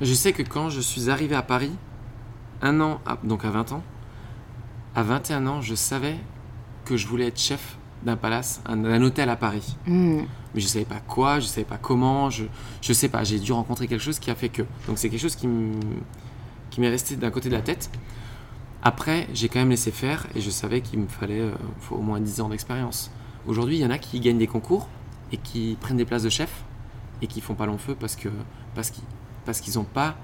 [0.00, 1.72] Je sais que quand je suis arrivé à Paris,
[2.62, 3.82] un an, à- donc à 20 ans,
[4.94, 6.16] à 21 ans, je savais
[6.84, 9.76] que je voulais être chef d'un palace, un- d'un hôtel à Paris.
[9.86, 10.22] Hmm.
[10.54, 12.44] Mais je savais pas quoi, je savais pas comment, je,
[12.82, 14.62] je sais pas, j'ai dû rencontrer quelque chose qui a fait que.
[14.86, 15.46] Donc c'est quelque chose qui
[16.80, 17.90] m'est resté d'un côté de la tête.
[18.82, 22.02] Après, j'ai quand même laissé faire et je savais qu'il me fallait euh, faut au
[22.02, 23.10] moins 10 ans d'expérience.
[23.46, 24.88] Aujourd'hui, il y en a qui gagnent des concours
[25.32, 26.64] et qui prennent des places de chef
[27.22, 28.28] et qui font pas long feu parce que
[28.74, 29.04] parce qu'ils
[29.46, 30.16] parce qu'ils n'ont pas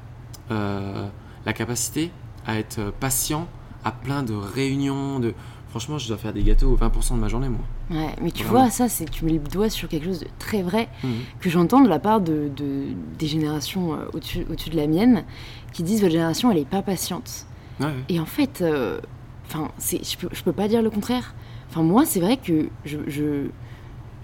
[0.51, 1.09] euh,
[1.47, 2.11] la capacité
[2.47, 3.47] à être patient
[3.85, 5.33] à plein de réunions de
[5.71, 8.63] franchement je dois faire des gâteaux 20% de ma journée moi Ouais, mais tu Vraiment.
[8.63, 11.11] vois, ça, c'est tu mets le doigt sur quelque chose de très vrai Mhm.
[11.41, 12.87] que j'entends de la part de, de-
[13.19, 15.25] des générations euh, au-dessus au-dessus de la mienne
[15.73, 17.47] qui disent votre génération, elle est pas patiente.
[17.81, 17.93] Ouais, ouais.
[18.09, 19.01] Et en fait, euh,
[19.47, 21.35] enfin, c'est, je peux, je peux pas dire le contraire.
[21.71, 23.45] Enfin, moi, c'est vrai que je, je,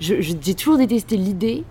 [0.01, 1.65] je- je- j'ai toujours détesté l'idée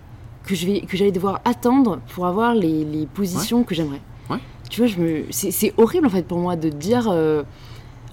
[0.44, 4.00] que je vais, que j'allais devoir attendre pour avoir les, les positions que j'aimerais.
[4.30, 4.38] Ouais.
[4.70, 7.08] Tu vois, je me, c'est, c'est horrible en fait pour moi de dire.
[7.10, 7.42] euh,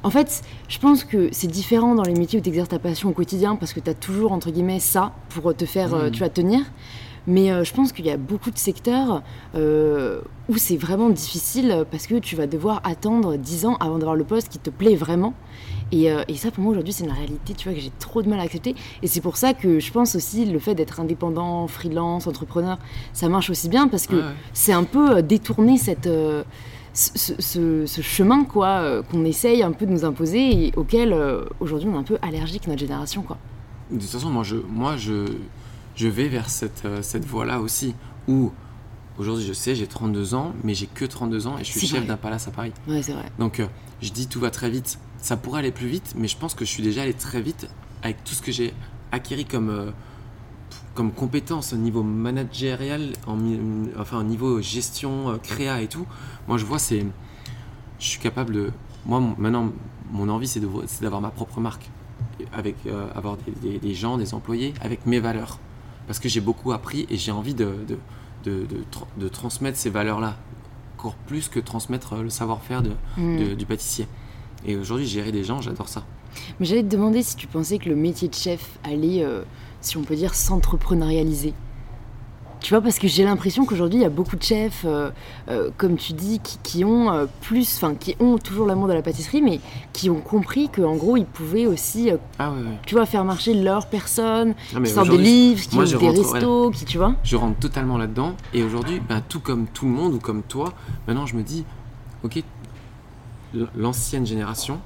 [0.03, 3.09] En fait, je pense que c'est différent dans les métiers où tu exerces ta passion
[3.09, 6.11] au quotidien parce que tu as toujours, entre guillemets, ça pour te faire, euh, Mhm.
[6.11, 6.59] tu vas tenir.
[7.25, 9.23] Mais euh, je pense qu'il y a beaucoup de secteurs
[9.55, 14.17] euh, où c'est vraiment difficile parce que tu vas devoir attendre 10 ans avant d'avoir
[14.17, 15.33] le poste qui te plaît vraiment.
[15.93, 18.21] Et, euh, et ça, pour moi, aujourd'hui, c'est une réalité tu vois, que j'ai trop
[18.23, 18.75] de mal à accepter.
[19.03, 22.77] Et c'est pour ça que je pense aussi le fait d'être indépendant, freelance, entrepreneur,
[23.13, 24.27] ça marche aussi bien parce que Ouais, ouais.
[24.51, 26.09] c'est un peu détourner cette,
[26.93, 31.11] ce, ce- ce chemin quoi euh, qu'on essaye un peu de nous imposer et auquel
[31.13, 33.37] euh, aujourd'hui on est un peu allergique notre génération quoi.
[33.91, 35.25] De toute façon, moi, je, moi, je,
[35.95, 37.93] je vais vers cette, euh, cette voie-là aussi,
[38.27, 38.51] où
[39.19, 42.05] aujourd'hui, je sais, j'ai 32 ans, mais j'ai que 32 ans et je suis chef
[42.07, 42.71] d'un palace à Paris.
[42.87, 43.25] Ouais c'est vrai.
[43.39, 43.61] Donc,
[44.01, 44.97] je dis tout va très vite.
[45.19, 47.67] Ça pourrait aller plus vite, mais je pense que je suis déjà allé très vite
[48.01, 48.73] avec tout ce que j'ai
[49.11, 49.91] acquis comme,
[50.93, 53.37] comme compétences au niveau managérial, en,
[53.99, 56.05] enfin au niveau gestion, euh, créa et tout.
[56.47, 57.05] Moi, je vois, c'est.
[57.99, 58.71] Je suis capable de.
[59.05, 59.71] Moi, maintenant,
[60.11, 60.61] mon envie, c'est
[61.01, 61.89] d'avoir ma propre marque.
[62.53, 65.59] Avec, euh, avoir des, des- des gens, des employés, avec mes valeurs.
[66.07, 67.97] Parce que j'ai beaucoup appris et j'ai envie de, de,
[68.43, 70.35] de, de tra- de transmettre ces valeurs-là.
[70.97, 72.81] Encore plus que transmettre euh, le savoir-faire
[73.17, 73.37] Mm.
[73.37, 74.07] de- du pâtissier.
[74.65, 76.03] Et aujourd'hui, gérer des gens, j'adore ça.
[76.59, 79.43] Mais j'allais te demander si tu pensais que le métier de chef allait, euh,
[79.81, 81.53] si on peut dire, s'entrepreneurialiser.
[82.61, 85.09] Tu vois, parce que j'ai l'impression qu'aujourd'hui, il y a beaucoup de chefs, euh,
[85.49, 89.01] euh, comme tu dis, qui, qui ont plus, enfin, qui ont toujours l'amour de la
[89.01, 89.59] pâtisserie, mais
[89.91, 92.53] qui ont compris qu'en gros, ils pouvaient aussi, Ah
[92.85, 96.31] tu vois, faire marcher leur personne, Ah, qui sortent des livres, qui je des rentre-
[96.31, 97.15] restos, qui, tu vois.
[97.21, 98.33] je rentre totalement là-dedans.
[98.53, 100.71] Et aujourd'hui, ben, tout comme tout le monde ou comme toi,
[101.05, 101.65] maintenant je me dis,
[102.23, 102.41] ok,
[103.75, 104.79] l'ancienne génération,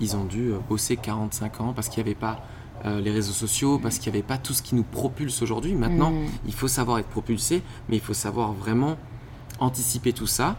[0.00, 2.40] ils ont dû euh, bosser 45 ans parce qu'il n'y avait pas
[2.86, 5.72] euh, les réseaux sociaux, parce qu'il n'y avait pas tout ce qui nous propulse aujourd'hui.
[5.74, 6.26] Maintenant, Mm.
[6.46, 8.96] il faut savoir être propulsé, mais il faut savoir vraiment
[9.58, 10.56] anticiper tout ça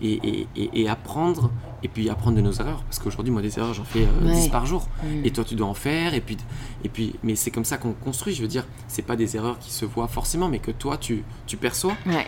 [0.00, 1.50] et, et- et- et apprendre,
[1.82, 2.82] et puis apprendre de nos erreurs.
[2.84, 4.34] Parce qu'aujourd'hui, moi, des erreurs, j'en fais euh, Ouais.
[4.34, 4.86] 10 par jour.
[5.02, 5.24] Mm.
[5.24, 6.14] Et toi, tu dois en faire.
[6.14, 6.36] Et puis,
[6.84, 8.34] et puis, mais c'est comme ça qu'on construit.
[8.34, 11.24] Je veux dire, c'est pas des erreurs qui se voient forcément, mais que toi, tu,
[11.46, 11.96] tu perçois.
[12.06, 12.26] Ouais,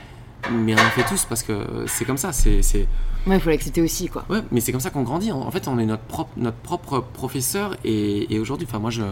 [0.52, 2.32] Mais on en fait tous parce que c'est comme ça.
[2.32, 2.86] C'est, c'est...
[3.26, 4.24] ouais, il faut l'accepter aussi, quoi.
[4.30, 5.32] Ouais, mais c'est comme ça qu'on grandit.
[5.32, 7.74] En en fait, on est notre propre, notre propre professeur.
[7.84, 9.02] Et, et aujourd'hui, enfin, moi, je.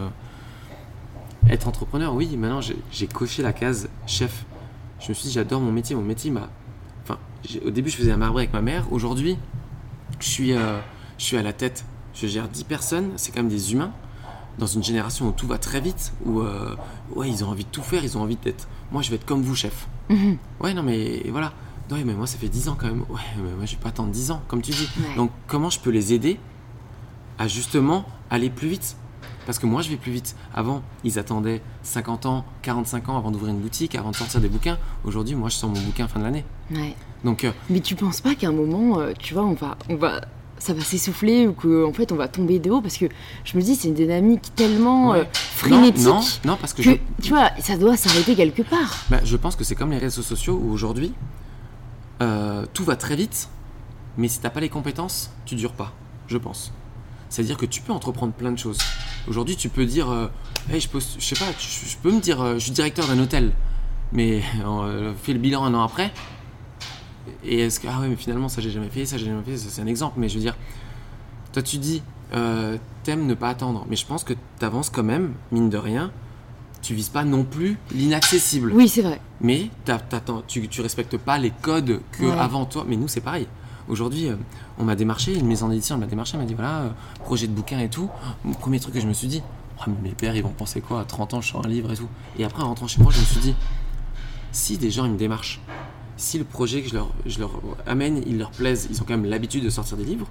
[1.49, 4.45] Être entrepreneur, oui, maintenant, j'ai, j'ai coché la case chef.
[4.99, 5.95] Je me suis dit, j'adore mon métier.
[5.95, 6.49] Mon métier m'a.
[7.03, 8.85] Enfin, j'ai- au début, je faisais un marbre avec ma mère.
[8.91, 9.37] Aujourd'hui,
[10.19, 10.79] je suis, euh,
[11.17, 11.85] je suis à la tête.
[12.13, 13.11] Je gère 10 personnes.
[13.17, 13.91] C'est quand même des humains.
[14.57, 16.75] Dans une génération où tout va très vite, où euh,
[17.15, 18.67] ouais, ils ont envie de tout faire, ils ont envie d'être.
[18.91, 19.87] Moi, je vais être comme vous, chef.
[20.09, 20.37] Mhm.
[20.61, 21.53] Ouais, non, mais voilà.
[21.89, 23.01] Non, mais moi, ça fait 10 ans quand même.
[23.09, 24.87] Ouais, mais moi, je vais pas attendre 10 ans, comme tu dis.
[24.97, 25.15] Ouais.
[25.17, 26.39] Donc, comment je peux les aider
[27.37, 28.95] à justement aller plus vite?
[29.45, 30.35] Parce que moi, je vais plus vite.
[30.53, 34.49] Avant, ils attendaient 50 ans, 45 ans avant d'ouvrir une boutique, avant de sortir des
[34.49, 34.77] bouquins.
[35.03, 36.45] Aujourd'hui, moi, je sors mon bouquin fin de l'année.
[36.71, 36.95] Ouais.
[37.23, 39.95] Donc, euh, Mais tu penses pas qu'à un moment, euh, tu vois, on va, on
[39.95, 40.21] va,
[40.65, 43.05] ça va s'essouffler ou qu'en fait on va tomber de haut parce que
[43.43, 45.19] je me dis c'est une dynamique tellement Ouais.
[45.19, 48.61] euh, frénétique non, non, non, parce que, que je, tu vois, ça doit s'arrêter quelque
[48.63, 48.97] part.
[49.09, 51.13] bah, je pense que c'est comme les réseaux sociaux où aujourd'hui,
[52.21, 53.49] euh, tout va très vite,
[54.17, 55.93] mais si t'as pas les compétences, tu dures pas,
[56.27, 56.71] je pense.
[57.29, 58.77] C'est-à-dire que tu peux entreprendre plein de choses.
[59.27, 60.27] Aujourd'hui, tu peux dire, euh,
[60.71, 63.19] Hey, je, peux, je sais pas, je, je peux me dire, je suis directeur d'un
[63.19, 63.51] hôtel,
[64.13, 66.11] mais euh, fais le bilan un an après.
[67.43, 69.57] Et est-ce que, ah ouais, mais finalement, ça j'ai jamais fait, ça j'ai jamais fait,
[69.57, 70.55] ça, c'est un exemple, mais je veux dire,
[71.53, 72.01] toi tu dis,
[72.33, 76.11] euh, t'aimes ne pas attendre, mais je pense que t'avances quand même, mine de rien,
[76.81, 78.71] tu vises pas non plus l'inaccessible.
[78.73, 79.19] Oui, c'est vrai.
[79.41, 82.31] Mais t'as- t'attends- tu, tu respectes pas les codes que Ouais.
[82.37, 82.85] avant toi.
[82.87, 83.47] Mais nous, c'est pareil.
[83.87, 84.35] Aujourd'hui, euh,
[84.77, 86.89] on m'a démarché, une maison d'édition m'a démarché, elle m'a dit voilà, euh,
[87.23, 88.09] projet de bouquin et tout.
[88.43, 89.41] Mon premier truc que je me suis dit,
[89.79, 91.91] Ah, mais mes pères, ils vont penser quoi À 30 ans, je sors un livre
[91.91, 92.07] et tout.
[92.37, 93.55] Et après, en rentrant chez moi, je me suis dit
[94.51, 95.59] si des gens, ils me démarchent,
[96.17, 97.51] si le projet que je leur, je leur
[97.85, 100.27] amène, il leur plaise, ils ont quand même l'habitude de sortir des livres,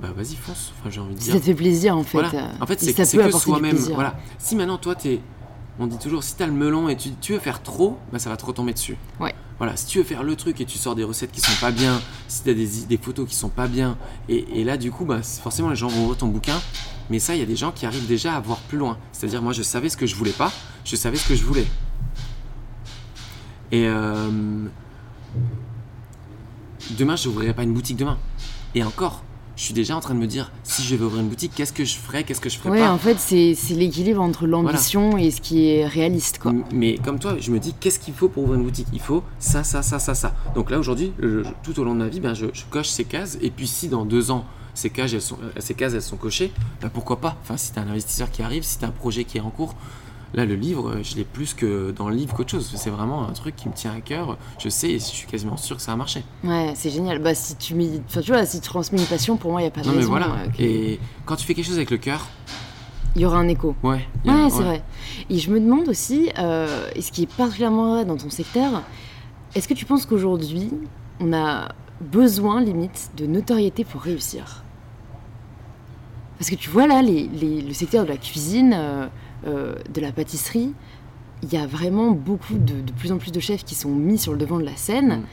[0.00, 0.72] bah vas-y, fonce.
[0.80, 1.32] Enfin, j'ai envie de dire.
[1.34, 2.20] ça te fait plaisir en fait.
[2.20, 2.50] Voilà.
[2.60, 3.76] En fait, c'est que soi-même.
[3.76, 4.16] Voilà.
[4.38, 5.20] Si maintenant, toi, t'es.
[5.78, 8.30] On dit toujours, si t'as le melon et tu, tu veux faire trop, bah, ça
[8.30, 8.96] va te retomber dessus.
[9.18, 9.34] Ouais.
[9.58, 11.72] Voilà, si tu veux faire le truc et tu sors des recettes qui sont pas
[11.72, 13.96] bien, si t'as des, des photos qui sont pas bien,
[14.28, 16.60] et, et là, du coup, bah, forcément, les gens vont ouvrir ton bouquin.
[17.10, 18.98] Mais ça, il y a des gens qui arrivent déjà à voir plus loin.
[19.12, 20.52] C'est-à-dire, moi, je savais ce que je voulais pas,
[20.84, 21.66] je savais ce que je voulais.
[23.72, 24.28] Et euh,
[26.90, 28.18] demain, je n'ouvrirai pas une boutique demain.
[28.74, 29.22] Et encore,
[29.56, 31.72] je suis déjà en train de me dire, si je vais ouvrir une boutique, qu'est-ce
[31.72, 32.92] que je ferai, qu'est-ce que je ferai Ouais, pas.
[32.92, 36.52] en fait, c'est l'équilibre entre l'ambition et ce qui est réaliste, quoi.
[36.72, 38.88] Mais comme toi, je me dis qu'est-ce qu'il faut pour ouvrir une boutique?
[38.92, 40.34] Il faut ça, ça, ça, ça, ça.
[40.56, 41.12] Donc là aujourd'hui,
[41.62, 43.38] tout au long de ma vie, ben, je, je coche ces cases.
[43.42, 44.44] Et puis si dans deux ans,
[44.74, 47.36] ces cases, elles sont, euh, ces cases, elles sont cochées, ben, pourquoi pas?
[47.42, 49.76] Enfin, si tu un investisseur qui arrive, si tu un projet qui est en cours,
[50.34, 52.72] Là, le livre, je l'ai plus que dans le livre qu'autre chose.
[52.76, 54.36] C'est vraiment un truc qui me tient à cœur.
[54.58, 56.24] Je sais et je suis quasiment sûr que ça a marché.
[56.42, 57.20] Ouais, c'est génial.
[57.20, 57.74] Bah, si tu,
[58.08, 59.86] enfin, tu vois, si tu transmets une passion, pour moi, il n'y a pas de
[59.86, 60.26] Non, mais voilà.
[60.26, 62.26] euh, Et quand tu fais quelque chose avec le cœur,
[63.14, 63.76] Il y aura un écho.
[63.84, 64.04] ouais.
[64.26, 64.82] a- Ouais, c'est vrai.
[65.30, 68.82] Et je me demande aussi, euh, et ce qui est particulièrement vrai dans ton secteur,
[69.54, 70.70] est-ce que tu penses qu'aujourd'hui,
[71.20, 71.68] on a
[72.00, 74.64] besoin, limite, de notoriété pour réussir?
[76.38, 79.08] Parce que tu vois là, les- les- le secteur de la cuisine, euh, euh,
[79.44, 80.72] de la pâtisserie,
[81.42, 84.16] il y a vraiment beaucoup de, de plus en plus de chefs qui sont mis
[84.18, 85.18] sur le devant de la scène.
[85.18, 85.24] Mm.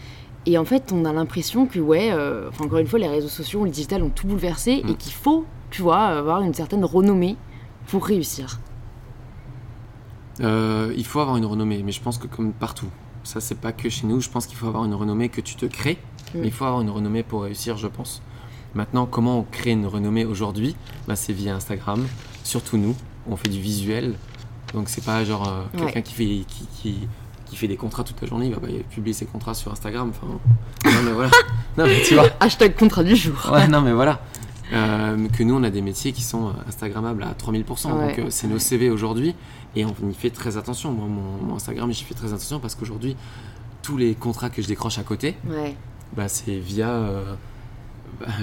[0.48, 3.64] Et en fait, on a l'impression que, ouais, euh, encore une fois, les réseaux sociaux,
[3.64, 4.90] le digital ont tout bouleversé Mm.
[4.90, 7.38] et qu'il faut, tu vois, avoir une certaine renommée
[7.88, 8.60] pour réussir.
[10.42, 12.88] Euh, il faut avoir une renommée, mais je pense que comme partout,
[13.24, 15.56] ça c'est pas que chez nous, je pense qu'il faut avoir une renommée que tu
[15.56, 16.00] te crées,
[16.34, 16.40] Mm.
[16.40, 18.22] mais il faut avoir une renommée pour réussir, je pense.
[18.74, 20.76] Maintenant, comment on crée une renommée aujourd'hui?
[21.08, 22.06] Bah, C'est via Instagram,
[22.44, 22.96] surtout nous,
[23.30, 24.14] on fait du visuel,
[24.74, 25.86] donc c'est pas genre euh, Ouais.
[25.86, 27.08] quelqu'un qui fait, qui, qui,
[27.46, 30.10] qui fait des contrats toute la journée, il va pas publier ses contrats sur Instagram,
[30.12, 30.28] enfin,
[30.86, 31.32] non mais voilà,
[31.78, 32.28] non mais tu vois.
[32.40, 33.36] Hashtag contrat du jour.
[33.52, 34.22] Ouais, non, mais voilà.
[34.74, 37.92] Euh, que nous, on a des métiers qui sont euh, Instagrammables à 3000%.
[37.92, 38.16] Ouais.
[38.16, 39.36] Donc, c'est nos CV aujourd'hui.
[39.76, 40.94] Et on y fait très attention.
[40.94, 43.18] Moi, mon, mon Instagram, j'y fais très attention parce qu'aujourd'hui,
[43.84, 45.76] tous les contrats que je décroche à côté, Ouais.
[46.16, 47.34] bah, c'est via euh,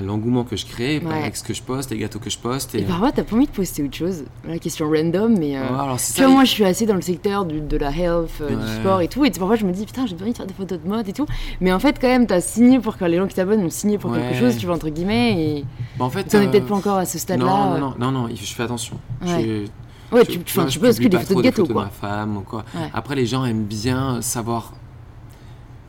[0.02, 1.22] l'engouement que je crée, Ouais.
[1.22, 2.74] avec ce que je poste, les gâteaux que je poste.
[2.74, 4.24] Et Et, parfois, t'as pas envie de poster autre chose.
[4.46, 5.56] La question random, mais.
[5.56, 7.76] euh, Ouais, alors, c'est Tu vois, moi, je suis assez dans le secteur du- de
[7.76, 9.24] la health, euh, du sport et tout.
[9.24, 11.12] Et parfois, je me dis, putain, j'ai envie de faire des photos de mode et
[11.12, 11.26] tout.
[11.60, 13.98] Mais en fait, quand même, t'as signé pour que les gens qui t'abonnent ont signé
[13.98, 15.58] pour quelque chose, tu vois, entre guillemets.
[15.58, 15.64] Et
[15.98, 17.44] Bah, en fait, t'en es euh, peut-être pas encore à ce stade-là.
[17.46, 18.98] non, non, non, non, non, il- je fais attention.
[19.24, 19.42] Ouais.
[19.42, 19.66] Je-
[20.10, 21.84] Ouais, je- tu, tu enfin, tu poses que des photos de gâteaux, de quoi.
[21.84, 22.64] ma femme ou quoi.
[22.94, 24.72] Après, les gens aiment bien savoir.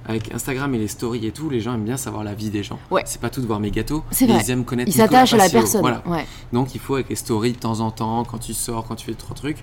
[0.09, 2.63] Avec Instagram et les stories et tout, les gens aiment bien savoir la vie des
[2.63, 2.79] gens.
[2.89, 3.03] Ouais.
[3.05, 4.03] C'est pas tout de voir mes gâteaux.
[4.09, 4.41] C'est mais vrai.
[4.43, 4.89] Ils aiment connaître.
[4.89, 5.81] Ils s'attachent à la personne.
[5.81, 6.01] Voilà.
[6.07, 6.25] Ouais.
[6.51, 9.05] Donc il faut avec les stories de temps en temps, quand tu sors, quand tu
[9.05, 9.57] fais trois trucs.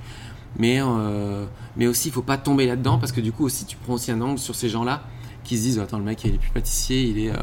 [0.59, 1.45] Mais, euh,
[1.77, 4.13] mais aussi, il faut pas tomber là-dedans parce que du coup, aussi, tu prends aussi
[4.13, 5.03] un angle sur ces gens-là
[5.43, 7.31] qui se disent Attends, le mec, il est plus pâtissier, il est.
[7.31, 7.35] Euh,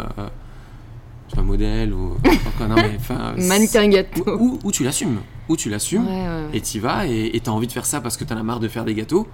[1.28, 2.16] je sais pas, modèle ou.
[2.48, 2.98] Enfin, non, mais,
[3.48, 4.24] Mannequin gâteau.
[4.40, 5.20] ou- ou tu l'assumes.
[5.50, 6.08] Ou tu l'assumes.
[6.08, 6.50] Ouais.
[6.54, 8.44] Et tu vas et tu as envie de faire ça parce que tu en as
[8.44, 9.28] marre de faire des gâteaux.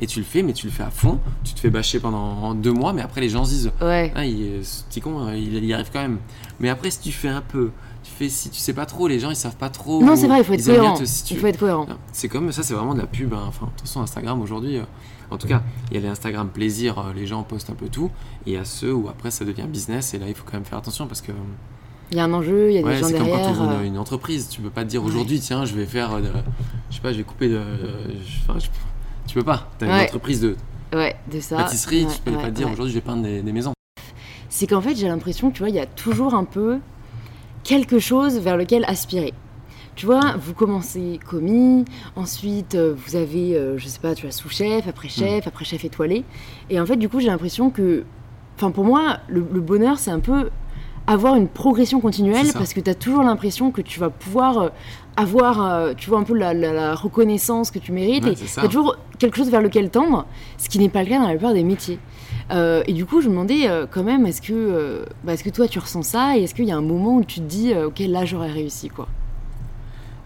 [0.00, 1.20] Et tu le fais, mais tu le fais à fond.
[1.44, 4.12] Tu te fais bâcher pendant deux mois, mais après les gens se disent Ouais.
[4.16, 6.18] Ah, il, ce petit con, euh, il, il y arrive quand même.
[6.60, 7.70] Mais après, si tu fais un peu,
[8.02, 10.02] tu fais, si tu sais pas trop, les gens ils savent pas trop.
[10.02, 10.94] Non, c'est vrai, il faut être cohérent.
[10.96, 11.86] te- si tu- Il faut être cohérent.
[12.12, 13.32] C'est comme ça, c'est vraiment de la pub.
[13.32, 13.44] hein.
[13.46, 14.82] Enfin, de toute façon, Instagram aujourd'hui, euh,
[15.30, 17.88] en tout cas, il y a les Instagram plaisir, euh, les gens postent un peu
[17.88, 18.10] tout.
[18.46, 20.54] Et il y a ceux où après ça devient business, et là il faut quand
[20.54, 21.30] même faire attention parce que
[22.10, 23.50] Il y a un enjeu, il y a des gens c'est comme quand tu derrière.
[23.52, 24.48] ouvres euh, une, une entreprise.
[24.50, 25.08] Tu peux pas te dire Ouais.
[25.08, 26.24] aujourd'hui, tiens, je vais faire, de-
[26.90, 27.60] je sais pas, je vais couper de.
[28.48, 28.66] enfin, je-
[29.26, 29.68] tu peux pas.
[29.78, 30.56] Tu as une entreprise de
[30.94, 31.56] Ouais, de ça.
[31.56, 33.72] pâtisserie, tu peux pas dire aujourd'hui je vais peindre des, des maisons.
[34.48, 36.78] c'est qu'en fait, j'ai l'impression que tu vois, il y a toujours un peu
[37.64, 39.32] quelque chose vers lequel aspirer.
[39.96, 41.84] Tu vois, vous commencez commis,
[42.16, 45.84] ensuite euh, vous avez, euh, je sais pas, tu as sous-chef, après chef, après chef
[45.84, 46.24] étoilé.
[46.70, 48.04] Et en fait, du coup, j'ai l'impression que,
[48.56, 50.50] enfin, pour moi, le, le bonheur, c'est un peu
[51.06, 54.68] avoir une progression continuelle parce que tu as toujours l'impression que tu vas pouvoir euh,
[55.16, 58.24] avoir, euh, tu vois, un peu la, la- la reconnaissance que tu mérites.
[58.24, 60.26] Ouais, et tu as toujours quelque chose vers lequel tendre,
[60.58, 61.98] ce qui n'est pas le cas dans la plupart des métiers.
[62.50, 65.44] Euh, et du coup, je me demandais euh, quand même, est-ce que, euh, bah, est-ce
[65.44, 67.44] que toi tu ressens ça et est-ce qu'il y a un moment où tu te
[67.46, 69.06] dis, ok, là j'aurais réussi quoi?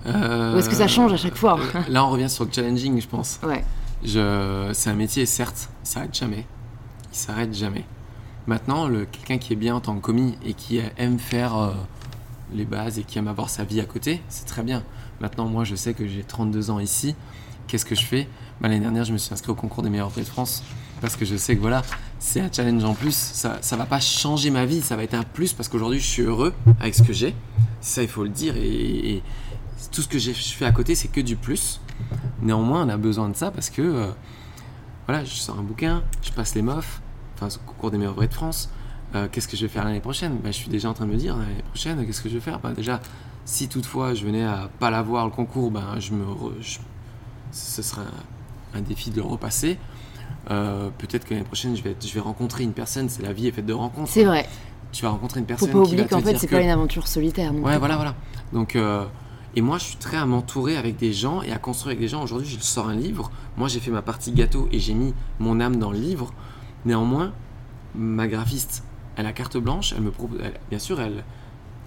[0.07, 1.59] Ou est-ce que ça change à chaque fois?
[1.89, 3.41] Là, on revient sur le challenging, je pense.
[3.43, 3.63] Ouais,
[4.05, 4.71] Je...
[4.73, 6.47] C'est un métier, certes, il s'arrête jamais.
[7.13, 7.85] Il s'arrête jamais.
[8.49, 11.75] Maintenant, quelqu'un qui est bien en tant que commis et qui aime faire euh,
[12.55, 14.83] les bases et qui aime avoir sa vie à côté, c'est très bien.
[15.21, 17.15] Maintenant, moi, je sais que j'ai 32 ans ici.
[17.67, 18.27] Qu'est-ce que je fais?
[18.63, 20.63] Bah, L'année dernière, je me suis inscrit au concours des meilleurs prix de France
[21.03, 21.83] parce que je sais que voilà,
[22.21, 23.15] c'est un challenge en plus.
[23.15, 26.07] Ça, ça va pas changer ma vie, ça va être un plus parce qu'aujourd'hui, je
[26.07, 27.35] suis heureux avec ce que j'ai.
[27.83, 28.55] Ça, il faut le dire.
[28.57, 29.23] Et,
[29.93, 31.83] tout ce que je fais à côté, c'est que du plus.
[32.41, 34.07] Néanmoins, on a besoin de ça parce que euh,
[35.07, 37.01] voilà, je sors un bouquin, je passe les MOF,
[37.41, 38.71] enfin, au concours des meilleurs vrais de France.
[39.15, 40.37] Euh, qu'est-ce que je vais faire l'année prochaine?
[40.43, 42.41] Bah, Je suis déjà en train de me dire l'année prochaine, qu'est-ce que je vais
[42.41, 42.59] faire?
[42.61, 43.01] Bah, Déjà,
[43.45, 46.79] si toutefois je venais à pas l'avoir le concours, ben, je me re- je-
[47.53, 48.03] ce serait
[48.75, 49.79] un, un défi de le repasser.
[50.51, 53.09] Euh, Peut-être que l'année prochaine, je vais, être- je vais rencontrer une personne.
[53.09, 54.11] C'est la vie est faite de rencontres.
[54.11, 54.47] c'est vrai.
[54.93, 56.63] Tu vas rencontrer une Faut personne pas qui va oublier qu'en fait c'est que- pas
[56.63, 57.53] une aventure solitaire.
[57.53, 58.15] non Ouais, voilà, voilà.
[58.55, 59.05] Donc, euh,
[59.55, 62.09] et moi, je suis très à m'entourer avec des gens et à construire avec des
[62.09, 62.23] gens.
[62.23, 63.31] Aujourd'hui, je sors un livre.
[63.59, 66.33] Moi, j'ai fait ma partie gâteau et j'ai mis mon âme dans le livre.
[66.85, 67.33] Néanmoins,
[67.95, 68.85] ma graphiste,
[69.17, 69.93] elle a carte blanche.
[69.97, 70.39] Elle me propose,
[70.71, 71.25] bien sûr, elle,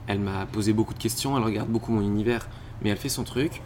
[0.08, 1.38] elle m'a posé beaucoup de questions.
[1.38, 2.47] Elle regarde beaucoup mon univers,
[2.82, 3.62] mais elle fait son truc.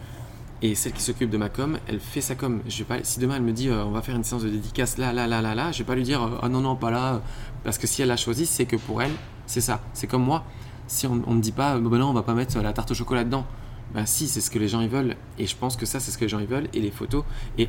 [0.62, 2.62] Et celle qui s'occupe de ma com, elle fait sa com.
[2.66, 4.48] Je vais pas, si demain elle me dit euh, on va faire une séance de
[4.48, 6.76] dédicace là, là, là, là, là, je vais pas lui dire euh, ah non, non,
[6.76, 7.20] pas là.
[7.62, 9.12] Parce que si elle l'a choisi, c'est que pour elle,
[9.46, 9.82] c'est ça.
[9.92, 10.44] C'est comme moi.
[10.86, 12.94] Si on, on me dit pas, bah non, on va pas mettre la tarte au
[12.94, 13.44] chocolat dedans,
[13.92, 15.16] bah si, c'est ce que les gens ils veulent.
[15.38, 16.68] Et je pense que ça, c'est ce que les gens ils veulent.
[16.72, 17.24] Et les photos.
[17.58, 17.68] Et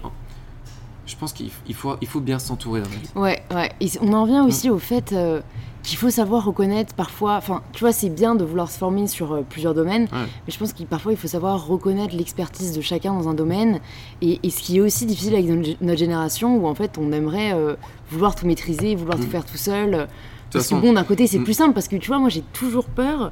[1.08, 3.10] je pense qu'il faut, il faut bien s'entourer dans la vie.
[3.16, 3.72] Ouais, ouais.
[3.82, 5.42] Et on en revient aussi au fait euh,
[5.84, 7.36] qu'il faut savoir reconnaître parfois.
[7.38, 10.26] Enfin, tu vois, c'est bien de vouloir se former sur euh, plusieurs domaines, Ouais.
[10.46, 13.80] mais je pense qu'il parfois il faut savoir reconnaître l'expertise de chacun dans un domaine.
[14.22, 16.98] Et, et ce qui est aussi difficile avec notre, gé- notre génération, où en fait
[17.00, 17.76] on aimerait euh,
[18.12, 19.30] vouloir tout maîtriser, vouloir tout Mm.
[19.30, 19.92] faire tout seul.
[19.92, 20.08] De toute
[20.54, 21.44] Parce que bon, d'un côté c'est Mm.
[21.46, 23.32] plus simple, parce que tu vois, moi j'ai toujours peur.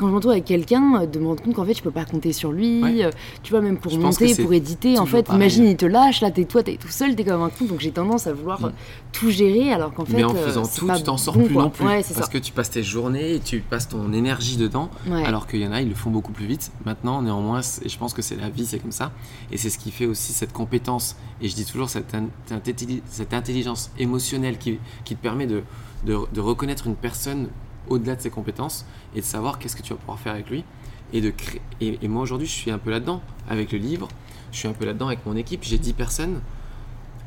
[0.00, 2.06] Quand je m'entoure avec quelqu'un, euh, de me rendre compte qu'en fait je peux pas
[2.06, 3.04] compter sur lui, Ouais.
[3.04, 3.10] euh,
[3.42, 5.38] tu vois, même pour Je monter, pour éditer, en fait, pareil.
[5.42, 7.80] imagine il te lâche, là t'es toi, t'es tout seul, t'es comme un con, donc
[7.80, 8.64] j'ai tendance à vouloir Mm.
[8.64, 8.70] euh,
[9.12, 10.14] tout gérer, alors qu'en fait.
[10.16, 11.62] mais en faisant tout, tu t'en sors bon, plus quoi.
[11.64, 11.84] non plus.
[11.84, 12.26] Ouais, parce ça.
[12.28, 14.88] que tu passes tes journées et tu passes ton énergie dedans.
[15.06, 15.22] Ouais.
[15.24, 16.72] Alors qu'il y en a, ils le font beaucoup plus vite.
[16.86, 19.12] Maintenant, néanmoins, c'est- je pense que c'est la vie, c'est comme ça.
[19.52, 21.16] Et c'est ce qui fait aussi cette compétence.
[21.42, 25.46] Et je dis toujours cette, in- cette intelli- cette intelligence émotionnelle qui, qui te permet
[25.46, 25.62] de,
[26.06, 27.48] de, de reconnaître une personne
[27.90, 30.64] au-delà de ses compétences et de savoir qu'est-ce que tu vas pouvoir faire avec lui.
[31.12, 31.60] Et, de créer.
[31.80, 34.06] et, et moi, aujourd'hui, je suis un peu là-dedans avec le livre.
[34.52, 35.64] Je suis un peu là-dedans avec mon équipe.
[35.64, 36.40] J'ai 10 personnes.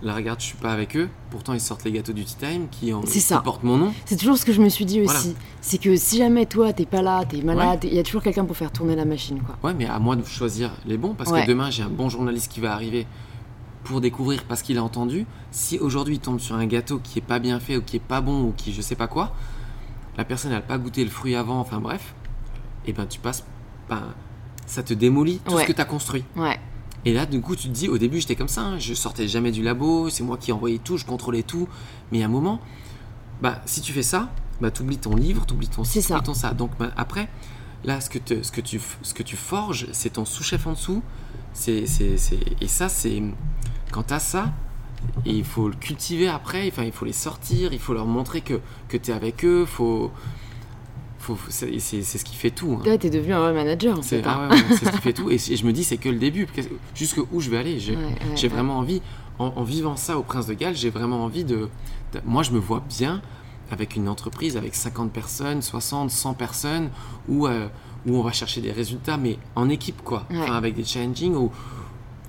[0.01, 1.09] Là, regarde, je suis pas avec eux.
[1.31, 3.39] Pourtant, ils sortent les gâteaux du Tea Time qui, en- qui ça.
[3.39, 3.93] portent mon nom.
[4.05, 5.13] C'est toujours ce que je me suis dit aussi.
[5.29, 5.37] Voilà.
[5.61, 8.43] C'est que si jamais toi t'es pas là, t'es malade, il y a toujours quelqu'un
[8.43, 9.55] pour faire tourner la machine, quoi.
[9.63, 11.43] Ouais, mais à moi de choisir les bons, parce Ouais.
[11.43, 13.07] que demain j'ai un bon journaliste qui va arriver
[13.85, 15.25] pour découvrir parce qu'il a entendu.
[15.51, 17.99] Si aujourd'hui il tombe sur un gâteau qui est pas bien fait ou qui est
[18.01, 19.33] pas bon ou qui je sais pas quoi,
[20.17, 22.13] la personne n'a pas goûté le fruit avant, enfin bref,
[22.85, 23.43] et ben tu passes,
[23.89, 24.01] ben,
[24.65, 25.63] ça te démolit tout Ouais.
[25.63, 26.23] ce que tu as construit.
[26.35, 26.59] Ouais.
[27.05, 29.27] Et là, du coup, tu te dis, au début, j'étais comme ça, hein, je sortais
[29.27, 31.67] jamais du labo, c'est moi qui envoyais tout, je contrôlais tout.
[32.11, 32.61] Mais a un moment,
[33.41, 34.29] bah, si tu fais ça,
[34.61, 36.13] bah, tu oublies ton livre, tu oublies ton site, ça.
[36.15, 36.53] t'oublies ton ça.
[36.53, 37.27] Donc bah, après,
[37.83, 40.71] là, ce que, te- ce, que tu, ce que tu forges, c'est ton sous-chef en
[40.73, 41.03] dessous.
[41.51, 43.21] C'est, c'est, c'est- Et ça, c'est.
[43.91, 44.53] Quand tu as ça,
[45.25, 48.41] et il faut le cultiver après, enfin, il faut les sortir, il faut leur montrer
[48.41, 50.11] que, que tu es avec eux, faut.
[51.19, 52.77] faut c'est, ce qui fait tout.
[52.79, 52.85] hein.
[52.85, 54.27] Là, t'es devenu un vrai manager, en C'est fait.
[54.27, 55.29] ah ouais, ouais, c'est ce qui fait tout.
[55.31, 56.45] Et, je me dis, c'est que le début.
[56.47, 58.47] Qu'est-ce- Jusque où je vais aller J'ai Ouais, ouais, ouais.
[58.49, 59.01] vraiment envie,
[59.39, 61.69] en, en vivant ça au Prince de Galles, j'ai vraiment envie de,
[62.13, 63.21] de- Moi, je me vois bien
[63.71, 66.89] avec une entreprise avec 50 personnes, 60, 100 personnes,
[67.29, 67.67] où, euh,
[68.05, 70.25] où on va chercher des résultats, mais en équipe, quoi.
[70.29, 70.37] Ouais.
[70.41, 71.51] Enfin, avec des challenging ou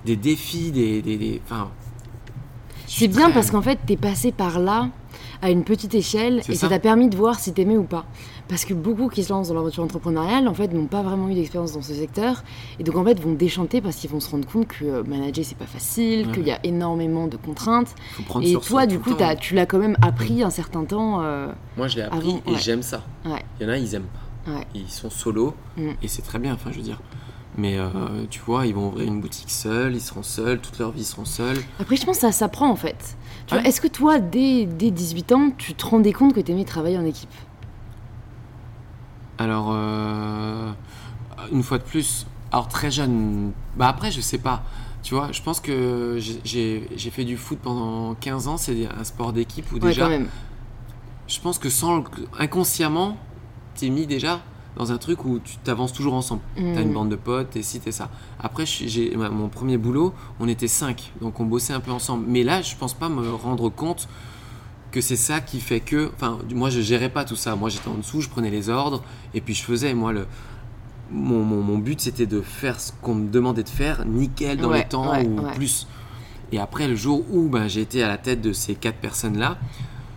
[0.05, 1.01] des défis, des.
[1.01, 1.53] des, des- suis
[2.87, 4.89] C'est bien parce qu'en fait, t'es passé par là
[5.41, 8.05] à une petite échelle et ça t'a permis de voir si t'aimais ou pas.
[8.47, 11.33] Parce que beaucoup qui se lancent dans l'aventure entrepreneuriale, en fait, n'ont pas vraiment eu
[11.33, 12.43] d'expérience dans ce secteur
[12.79, 15.43] et donc en fait vont déchanter parce qu'ils vont se rendre compte que euh, manager
[15.43, 16.33] c'est pas facile, Ouais.
[16.33, 17.93] qu'il y a énormément de contraintes.
[18.27, 21.21] faut Et toi, du coup, tu l'as quand même appris un certain temps.
[21.23, 22.57] euh, Moi, je l'ai appris avant, et ouais.
[22.59, 23.01] j'aime ça.
[23.25, 23.43] Ouais.
[23.59, 24.51] Il y en a, ils aiment pas.
[24.75, 25.89] Ils sont solo Mm.
[26.03, 27.01] et c'est très bien, enfin, je veux dire.
[27.57, 27.89] Mais euh,
[28.29, 31.05] tu vois, ils vont ouvrir une boutique seuls, ils seront seuls, toute leur vie ils
[31.05, 31.57] seront seuls.
[31.79, 33.15] Après, je pense que ça s'apprend en fait.
[33.51, 33.65] Ouais.
[33.65, 37.05] Est-ce que toi, dès, dès 18 ans, tu te rendais compte que t'aimais travailler en
[37.05, 37.29] équipe?
[39.37, 40.71] Alors, euh,
[41.51, 44.63] une fois de plus, alors très jeune, bah après, je sais pas.
[45.03, 49.33] Tu vois, je pense que j'ai- fait du foot pendant 15 ans, c'est un sport
[49.33, 50.27] d'équipe où Ouais, déjà, quand même.
[51.27, 52.03] je pense que sans le-
[52.39, 53.17] inconsciemment,
[53.75, 54.41] t'es mis déjà
[54.77, 56.41] dans un truc où tu t'avances toujours ensemble.
[56.55, 58.09] T'as une bande de potes, et si t'es ça.
[58.39, 62.25] Après, j'ai mon premier boulot, on était 5, donc on bossait un peu ensemble.
[62.27, 64.07] Mais là, je pense pas me rendre compte
[64.91, 66.11] que c'est ça qui fait que.
[66.15, 67.55] Enfin, moi, je gérais pas tout ça.
[67.55, 69.93] Moi, j'étais en dessous, je prenais les ordres, et puis je faisais.
[69.93, 70.25] Moi, le,
[71.11, 74.69] mon, mon- mon but, c'était de faire ce qu'on me demandait de faire, nickel, dans
[74.69, 75.53] Ouais, les temps ouais, ou ouais.
[75.53, 75.87] plus.
[76.51, 79.57] Et après, le jour où ben, j'ai été à la tête de ces quatre personnes-là,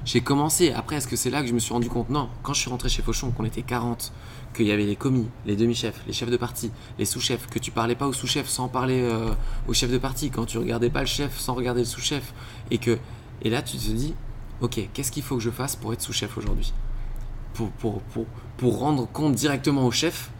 [0.04, 0.72] j'ai commencé.
[0.72, 2.08] Après, est-ce que c'est là que je me suis rendu compte?
[2.10, 4.12] Non, quand je suis rentré chez Fauchon, qu'on était 40,
[4.54, 7.70] qu'il y avait les commis, les demi-chefs, les chefs de parti, les sous-chefs, que tu
[7.70, 9.30] parlais pas au sous-chef sans parler euh,
[9.66, 12.32] au chef de parti, quand tu regardais pas le chef sans regarder le sous-chef,
[12.70, 12.98] et que
[13.42, 14.14] et là tu te dis,
[14.60, 16.72] ok, qu'est-ce qu'il faut que je fasse pour être sous-chef aujourd'hui?
[17.54, 20.30] Pour, pour, pour, pour rendre compte directement au chef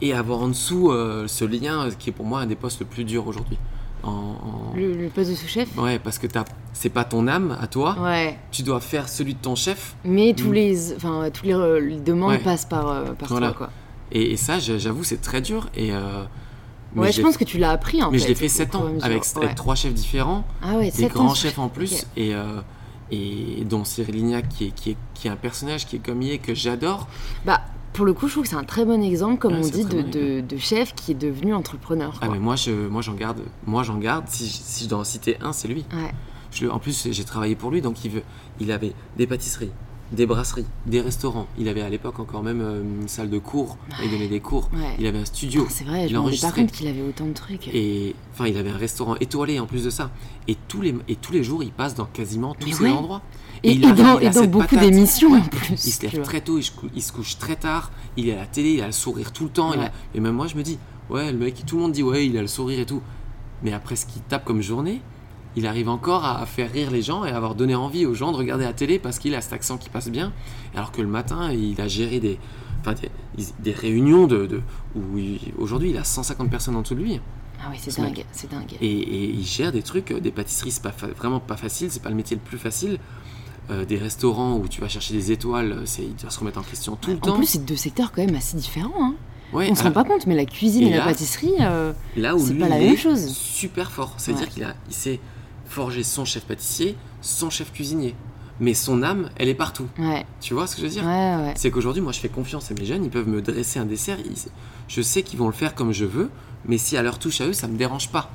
[0.00, 2.86] et avoir en dessous euh, ce lien qui est pour moi un des postes le
[2.86, 3.58] plus dur aujourd'hui.
[4.04, 4.36] En,
[4.76, 6.26] Le, le poste de sous-chef Ouais, parce que
[6.72, 8.38] c'est pas ton âme à toi, Ouais.
[8.52, 9.96] tu dois faire celui de ton chef.
[10.04, 10.52] Mais tous Mm.
[10.52, 12.38] les, enfin, tous les, euh, les demandes Ouais.
[12.38, 13.48] passent par, euh, par Voilà.
[13.48, 13.70] toi, quoi.
[14.12, 15.68] Et, et ça, j'avoue, c'est très dur.
[15.74, 16.22] Et, euh,
[16.94, 18.24] mais Ouais, je pense que tu l'as appris, en Mais fait.
[18.24, 19.42] je l'ai fait au 7 fur et ans, avec, Ouais.
[19.44, 21.34] avec trois chefs différents, Ah ouais, des 7 grands ans.
[21.34, 22.60] chefs en plus, et, euh,
[23.10, 26.22] et dont Cyril Lignac, qui est, qui, est, qui est un personnage qui est comme
[26.22, 27.08] il est, que j'adore.
[27.44, 27.60] Bah,
[27.92, 29.84] pour le coup, je trouve que c'est un très bon exemple, comme Ouais, on dit,
[29.84, 32.18] de, bon de, de chef qui est devenu entrepreneur.
[32.20, 34.24] Ah, mais moi, je, moi, j'en garde, moi, j'en garde.
[34.28, 35.84] Si, je- si je dois en citer un, c'est lui.
[35.92, 36.12] Ouais.
[36.50, 38.22] Je le- en plus, j'ai travaillé pour lui, donc il, veut,
[38.60, 39.70] il avait des pâtisseries,
[40.12, 41.46] des brasseries, des restaurants.
[41.58, 43.76] Il avait à l'époque encore même euh, une salle de cours.
[44.02, 44.70] Il donnait des cours.
[44.72, 44.96] Ouais.
[44.98, 45.64] Il avait un studio.
[45.66, 47.68] Ah, c'est vrai, il je me pas compte qu'il avait autant de trucs.
[47.68, 50.10] Et enfin, il avait un restaurant étoilé en plus de ça.
[50.46, 52.90] Et tous les, et tous les jours, il passe dans quasiment tous Mais ces ouais.
[52.90, 53.22] endroits.
[53.64, 55.84] Et, il et dans, il a et dans cette beaucoup d'émissions en plus.
[55.86, 58.34] Il se lève très tôt, il se, cou- il se couche très tard, il est
[58.34, 59.72] à la télé, il a le sourire tout le temps.
[59.74, 59.90] il a- Ouais.
[60.14, 60.78] et même moi, je me dis,
[61.10, 63.02] ouais, le mec, tout le monde dit ouais, il a le sourire et tout.
[63.64, 65.00] Mais après ce qu'il tape comme journée,
[65.58, 68.32] il arrive encore à faire rire les gens et à avoir donné envie aux gens
[68.32, 70.32] de regarder la télé parce qu'il a cet accent qui passe bien.
[70.74, 72.38] Alors que le matin, il a géré des,
[72.80, 73.10] enfin, des,
[73.60, 74.60] des réunions de, de
[74.94, 75.18] où
[75.58, 77.20] aujourd'hui il a 150 personnes en dessous de lui.
[77.60, 78.72] Ah oui, c'est Ce dingue, c'est dingue.
[78.80, 82.10] Et, et il gère des trucs, des pâtisseries, c'est pas vraiment pas facile, c'est pas
[82.10, 82.98] le métier le plus facile.
[83.70, 86.62] Euh, des restaurants où tu vas chercher des étoiles, c'est, il doit se remettre en
[86.62, 87.36] question tout le en temps.
[87.36, 88.92] plus, c'est deux secteurs quand même assez différents.
[88.98, 89.14] Hein.
[89.52, 92.34] Ouais, On se rend pas compte, mais la cuisine et, Et la pâtisserie, euh, là
[92.34, 93.26] où c'est lui, pas la il même est chose.
[93.28, 94.14] super fort.
[94.18, 94.52] C'est-à-dire Ouais.
[94.52, 95.20] qu'il a, il s'est
[95.68, 98.14] forgé son chef pâtissier, son chef cuisinier.
[98.60, 99.86] Mais son âme, elle est partout.
[100.00, 101.54] ouais, Tu vois ce que je veux dire ouais, ouais.
[101.56, 103.04] C'est qu'aujourd'hui, moi, je fais confiance à mes jeunes.
[103.04, 104.18] Ils peuvent me dresser un dessert.
[104.24, 104.50] ils-
[104.88, 106.30] je sais qu'ils vont le faire comme je veux.
[106.64, 108.30] Mais si à leur touche à eux, ça me dérange pas.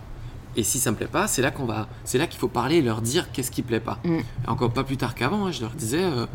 [0.56, 2.78] Et si ça me plaît pas, c'est là qu'on va, c'est là qu'il faut parler
[2.78, 4.00] et leur dire qu'est-ce qui plaît pas.
[4.06, 4.20] Mm.
[4.48, 6.26] Encore pas plus tard qu'avant, hein, je leur disais, euh,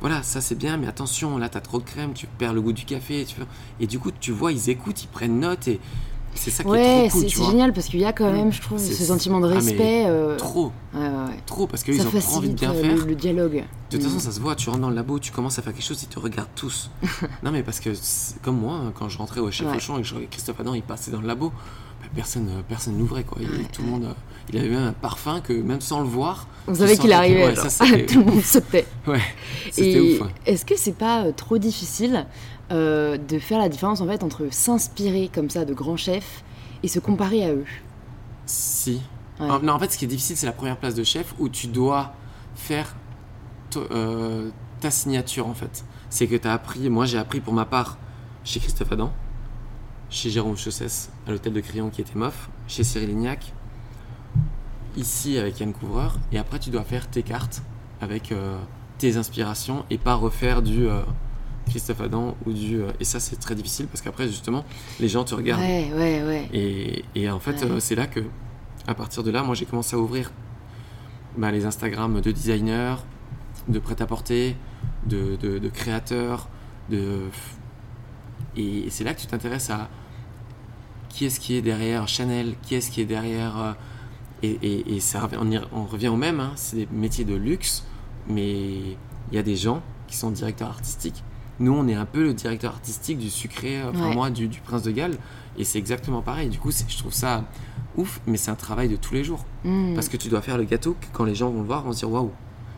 [0.00, 2.72] voilà, ça c'est bien, mais attention, là t'as trop de crème, tu perds le goût
[2.74, 3.24] du café.
[3.24, 3.34] Tu.
[3.80, 5.80] Et du coup, tu vois, ils écoutent, ils prennent note et
[6.34, 8.52] c'est ça qui Ouais, est trop cool, c'est génial parce qu'il y a quand même,
[8.52, 10.04] je trouve, ce sentiment de Ah, respect.
[10.06, 11.08] euh, Trop, ouais, ouais,
[11.46, 12.96] trop, parce qu'ils ont trop envie de bien euh, faire.
[12.96, 13.64] le, le dialogue.
[13.90, 14.08] De toute Mm.
[14.08, 16.02] façon, ça se voit, tu rentres dans le labo, tu commences à faire quelque chose,
[16.02, 16.90] ils te regardent tous.
[17.42, 17.90] non, mais parce que,
[18.42, 19.66] comme moi, hein, quand je rentrais au chef.
[19.74, 22.60] Auchan et que je regardais Christophe Adam, il passait dans le labo, bah, personne euh,
[22.68, 23.38] personne n'ouvrait, quoi.
[23.40, 24.12] Il- tout le monde, euh,
[24.52, 27.84] il avait même un parfum que, même sans le voir, On savait qu'il arrivait, ça,
[28.08, 28.86] tout le monde sautait.
[29.06, 29.20] ouais,
[29.70, 30.20] c'était ouf.
[30.22, 30.28] ouais.
[30.46, 32.26] est-ce que c'est pas trop difficile
[32.72, 36.42] euh, de faire la différence en fait entre s'inspirer comme ça de grands chefs
[36.82, 37.66] et se comparer à eux
[38.46, 39.00] Si.
[39.40, 39.48] Ouais.
[39.62, 41.66] Non, en fait, ce qui est difficile, c'est la première place de chef où tu
[41.66, 42.14] dois
[42.54, 42.94] faire
[43.76, 44.50] euh,
[44.80, 45.84] ta signature, en fait.
[46.10, 47.98] C'est que tu as appris, moi j'ai appris pour ma part
[48.44, 49.12] chez Christophe Adam,
[50.10, 53.52] chez Jérôme Chaussès, à l'hôtel de Crillon qui était mof, chez Cyril Lignac,
[54.96, 57.62] ici avec Yann Couvreur, et après tu dois faire tes cartes
[58.00, 58.56] avec euh,
[58.98, 60.86] tes inspirations et pas refaire du
[61.68, 62.80] Christophe Adam ou du.
[62.80, 64.64] euh, et ça, c'est très difficile parce qu'après, justement,
[65.00, 65.62] les gens te regardent.
[65.62, 66.48] Ouais, ouais, ouais.
[66.52, 67.70] Et, et en fait, Ouais.
[67.70, 68.20] euh, c'est là que,
[68.86, 70.30] à partir de là, moi j'ai commencé à ouvrir
[71.38, 72.96] bah, les Instagram de designers,
[73.68, 74.56] de prêt-à-porter,
[75.06, 76.48] de, de- de créateurs,
[76.90, 77.20] de...
[78.56, 79.88] et c'est là que tu t'intéresses à
[81.08, 83.58] qui est-ce qui est derrière Chanel, qui est-ce qui est derrière.
[83.58, 83.72] euh,
[84.42, 87.24] et, et- et ça, revient- on, y- on revient au même, hein, c'est des métiers
[87.24, 87.84] de luxe,
[88.28, 88.74] mais
[89.30, 91.22] il y a des gens qui sont directeurs artistiques.
[91.60, 94.14] Nous, on est un peu le directeur artistique du sucré, euh, enfin Ouais.
[94.14, 95.16] moi, du, du Prince de Galles,
[95.56, 96.48] et c'est exactement pareil.
[96.48, 97.44] Du coup, je trouve ça
[97.96, 99.44] ouf, mais c'est un travail de tous les jours.
[99.64, 99.94] Mm.
[99.94, 101.92] Parce que tu dois faire le gâteau que quand les gens vont le voir, vont
[101.92, 102.32] se dire waouh,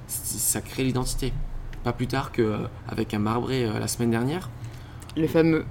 [0.06, 1.32] ça crée l'identité.
[1.84, 4.50] Pas plus tard qu'avec un marbré euh, la semaine dernière.
[5.16, 5.64] Le fameux.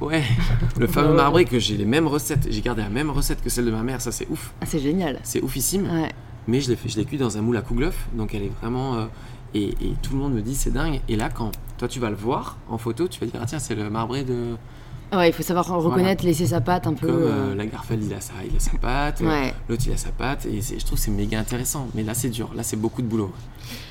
[0.00, 0.24] Ouais,
[0.80, 3.66] le fameux marbré que j'ai les mêmes recettes, j'ai gardé la même recette que celle
[3.66, 4.52] de ma mère, ça c'est ouf.
[4.60, 5.20] Ah, c'est génial.
[5.22, 6.10] C'est oufissime, Ouais.
[6.48, 8.52] mais je l'ai fait, je l'ai cuit dans un moule à Kouglof, donc elle est
[8.60, 8.96] vraiment.
[8.96, 9.06] euh,
[9.54, 11.00] et, et tout le monde me dit c'est dingue.
[11.08, 11.52] Et là, quand
[11.82, 14.22] toi tu vas le voir en photo, tu vas dire ah tiens, c'est le marbré
[14.22, 14.54] de.
[15.12, 17.08] Ouais, il faut savoir reconnaître, laisser sa patte un peu.
[17.08, 19.20] Comme euh, la Garfeld, il a sa, il a sa pâte.
[19.20, 19.52] euh, Ouais.
[19.68, 21.88] L'autre il a sa patte et je trouve que c'est méga intéressant.
[21.96, 23.32] Mais là c'est dur, là c'est beaucoup de boulot.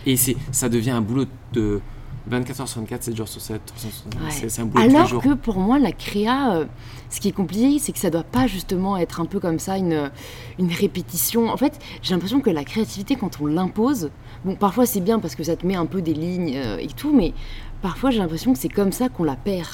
[0.05, 1.81] Et c'est, ça devient un boulot de
[2.27, 4.21] 24 h sur 24, 7 jours sur 7, 365.
[4.21, 4.49] Ouais.
[4.49, 5.23] C'est, un boulot tous les Alors jours.
[5.23, 6.65] que pour moi, la créa, euh,
[7.09, 9.77] ce qui est compliqué, c'est que ça doit pas justement être un peu comme ça,
[9.77, 10.11] une,
[10.59, 11.49] une répétition.
[11.49, 14.11] En fait, j'ai l'impression que la créativité, quand on l'impose,
[14.45, 16.87] bon, parfois c'est bien parce que ça te met un peu des lignes euh, et
[16.87, 17.33] tout, mais
[17.81, 19.67] parfois j'ai l'impression que c'est comme ça qu'on la perd.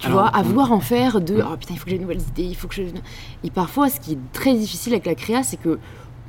[0.00, 2.02] Tu Alors, vois, à vouloir en faire de oh putain, il faut que j'ai de
[2.02, 2.82] nouvelles idées, il faut que je.
[3.44, 5.78] Et parfois, ce qui est très difficile avec la créa, c'est que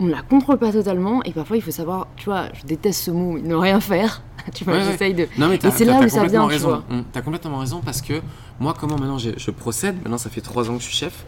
[0.01, 3.11] on la contrôle pas totalement et parfois il faut savoir, tu vois, je déteste ce
[3.11, 4.21] mot, ne rien faire.
[4.53, 5.27] tu vois, Ouais, j'essaye de.
[5.37, 6.67] Non mais t'as, Et c'est là t'as où ça vient, tu raison.
[6.69, 6.83] vois.
[6.89, 8.21] Hum, T'as complètement raison parce que
[8.59, 11.25] moi, comment maintenant je procède, maintenant ça fait 3 ans que je suis chef,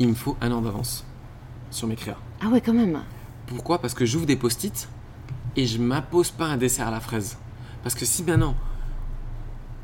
[0.00, 1.04] il me faut un an d'avance
[1.70, 2.16] sur mes créas.
[2.44, 2.98] Ah ouais, quand même.
[3.46, 3.80] Pourquoi?
[3.80, 4.88] Parce que j'ouvre des post-it
[5.56, 7.38] et je m'impose pas un dessert à la fraise.
[7.84, 8.54] Parce que si maintenant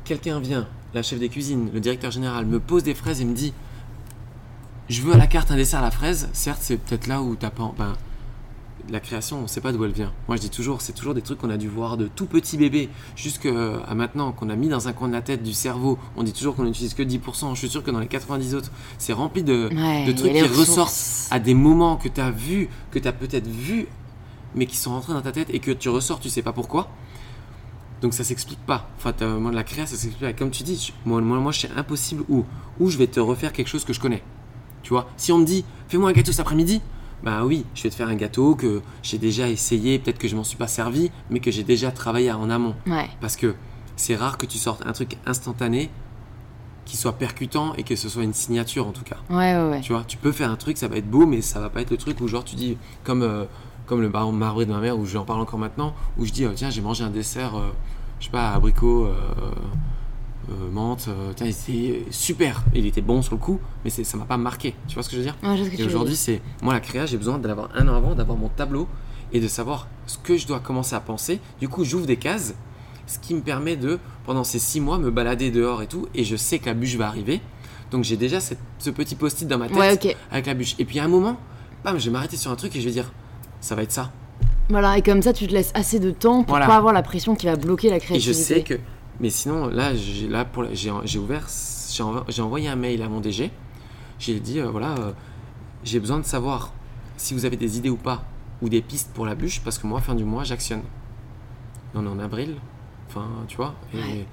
[0.03, 3.33] quelqu'un vient, la chef des cuisines, le directeur général, me pose des fraises et me
[3.33, 3.53] dit
[4.89, 7.35] je veux à la carte un dessert à la fraise, certes c'est peut-être là où
[7.35, 7.71] t'as pas.
[7.77, 7.93] Ben,
[8.89, 10.11] la création, on sait pas d'où elle vient.
[10.27, 12.57] Moi je dis toujours, c'est toujours des trucs qu'on a dû voir de tout petit
[12.57, 13.51] bébé jusqu'à
[13.95, 15.97] maintenant, qu'on a mis dans un coin de la tête, du cerveau.
[16.17, 17.53] On dit toujours qu'on n'utilise que 10%.
[17.53, 20.69] Je suis sûr que dans les 90 autres, c'est rempli de, Ouais, trucs qui ressources.
[20.69, 23.87] ressortent à des moments que tu as vu, que tu as peut-être vu,
[24.55, 26.89] mais qui sont rentrés dans ta tête et que tu ressors, tu sais pas pourquoi.
[28.01, 28.89] Donc ça s'explique pas.
[28.97, 30.33] Enfin, moi, la créa, ça s'explique pas.
[30.33, 32.43] Comme tu dis, moi, moi, moi c'est impossible où,
[32.79, 34.21] où je vais te refaire quelque chose que je connais.
[34.81, 36.81] Tu vois, si on me dit, fais-moi un gâteau cet après-midi,
[37.23, 40.35] bah oui, je vais te faire un gâteau que j'ai déjà essayé, peut-être que je
[40.35, 42.75] m'en suis pas servi, mais que j'ai déjà travaillé en amont.
[42.85, 43.09] Ouais.
[43.21, 43.55] Parce que
[43.95, 45.89] c'est rare que tu sortes un truc instantané
[46.85, 49.17] qui soit percutant et que ce soit une signature en tout cas.
[49.29, 49.81] Ouais, ouais, ouais.
[49.81, 51.81] Tu vois, tu peux faire un truc, ça va être beau, mais ça va pas
[51.81, 53.45] être le truc où genre tu dis, comme, euh,
[53.85, 56.43] comme le baron marbré de ma mère, où j'en parle encore maintenant, où je dis,
[56.43, 57.71] euh, tiens, j'ai mangé un dessert, euh,
[58.19, 59.13] je sais pas, abricot, euh,
[60.49, 62.63] euh, menthe, euh, tiens, c'était super.
[62.75, 64.75] Il était bon sur le coup, mais c'est- ça m'a pas marqué.
[64.87, 67.05] Tu vois ce que je veux dire Ouais, je Et aujourd'hui, c'est moi la créa,
[67.05, 68.87] j'ai besoin d'avoir un an avant, d'avoir mon tableau
[69.31, 71.39] et de savoir ce que je dois commencer à penser.
[71.59, 72.53] Du coup, j'ouvre des cases,
[73.07, 76.07] ce qui me permet de, pendant ces six mois, me balader dehors et tout.
[76.13, 77.41] Et je sais que la bûche va arriver.
[77.91, 80.75] Donc j'ai déjà cette- ce petit post-it dans ma tête Ouais, avec la bûche.
[80.79, 81.37] Et puis à un moment,
[81.83, 83.11] bam, je vais m'arrêter sur un truc et je vais dire,
[83.61, 84.11] ça va être ça.
[84.69, 86.65] Voilà, et comme ça, tu te laisses assez de temps pour Voilà.
[86.67, 88.33] pas avoir la pression qui va bloquer la Et créativité.
[88.33, 88.79] je sais que.
[89.23, 91.47] Mais sinon, là, j'ai là pour j'ai j'ai ouvert,
[91.89, 93.51] j'ai env- j'ai envoyé un mail à mon DG.
[94.19, 95.11] J'ai dit euh, voilà, euh,
[95.85, 96.73] j'ai besoin de savoir
[97.15, 98.25] si vous avez des idées ou pas,
[98.61, 100.81] ou des pistes pour la bûche, parce que moi, fin du mois, j'actionne.
[101.95, 102.55] On est en avril,
[103.07, 104.25] enfin, tu vois, et Ouais.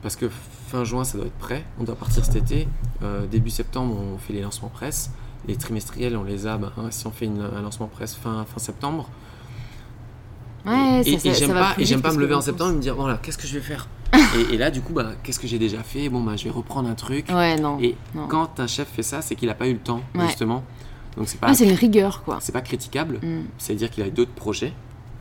[0.00, 0.28] parce que
[0.68, 1.64] fin juin, ça doit être prêt.
[1.80, 2.68] On doit partir cet été.
[3.02, 5.10] Euh, début septembre, on fait les lancements presse.
[5.48, 6.56] Les trimestriels, on les a.
[6.56, 9.08] ben, si on fait une- un lancement presse fin, fin septembre,
[10.64, 12.40] Ouais, et, ça, ça- et ça j'aime va pas, et j'aime pas me lever en
[12.40, 13.86] septembre et me dire voilà qu'est-ce que je vais faire?
[14.50, 16.08] Et, et là du coup bah qu'est-ce que j'ai déjà fait?
[16.08, 17.78] Bon bah je vais reprendre un truc Ouais, non.
[17.80, 18.26] et non.
[18.28, 20.26] quand un chef fait ça c'est qu'il a pas eu le temps Ouais.
[20.26, 20.64] justement
[21.16, 22.38] donc c'est pas Ah, c'est une rigueur, quoi.
[22.40, 23.44] c'est pas critiquable Mm.
[23.58, 24.72] c'est à dire qu'il a d'autres projets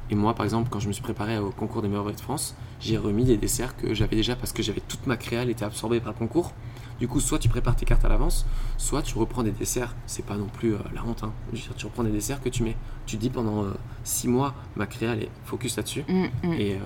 [0.09, 2.55] et moi par exemple quand je me suis préparé au concours des meilleurs de France
[2.79, 5.65] j'ai remis des desserts que j'avais déjà parce que j'avais toute ma créa elle était
[5.65, 6.51] absorbée par le concours
[6.99, 8.45] du coup soit tu prépares tes cartes à l'avance
[8.77, 11.31] soit tu reprends des desserts c'est pas non plus euh, la honte hein.
[11.51, 12.75] Je veux dire, tu reprends des desserts que tu mets
[13.05, 13.65] tu dis pendant
[14.03, 16.53] 6 mois ma créa elle est focus là-dessus Mm, mm.
[16.53, 16.77] et euh,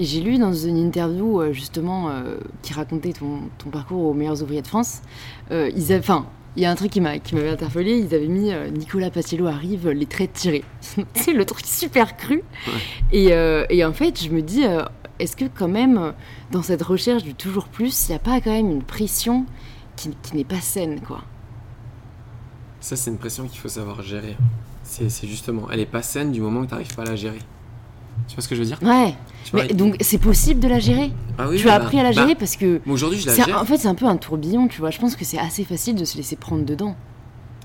[0.00, 4.14] Et j'ai lu dans une interview euh, justement euh, qui racontait ton, ton parcours aux
[4.14, 5.02] meilleurs ouvriers de France.
[5.50, 6.24] euh, ils enfin,
[6.56, 7.98] il y a un truc qui m'a qui m'avait interpellé.
[7.98, 10.64] Ils avaient mis euh, Nicolas Paciello arrive, les traits tirés.
[11.14, 12.42] c'est le truc super cru.
[13.12, 13.26] Et,
[13.68, 14.64] et en fait, je me dis,
[15.18, 16.14] est-ce que quand même
[16.50, 19.44] dans cette recherche du toujours plus, il n'y a pas quand même une pression
[19.96, 21.20] qui, qui n'est pas saine, quoi?
[22.80, 24.34] Ça, c'est une pression qu'il faut savoir gérer.
[24.82, 27.16] C'est c'est justement, elle est pas saine du moment que tu n'arrives pas à la
[27.16, 27.40] gérer.
[28.30, 29.14] Tu vois ce que je veux dire Ouais.
[29.52, 31.10] Mais donc c'est possible de la gérer.
[31.36, 33.34] ah oui, tu as bah- appris à la bah, gérer parce que Aujourd'hui, je la
[33.34, 33.60] gère.
[33.60, 34.90] en fait c'est un peu un tourbillon, tu vois.
[34.90, 36.94] Je pense que c'est assez facile de se laisser prendre dedans.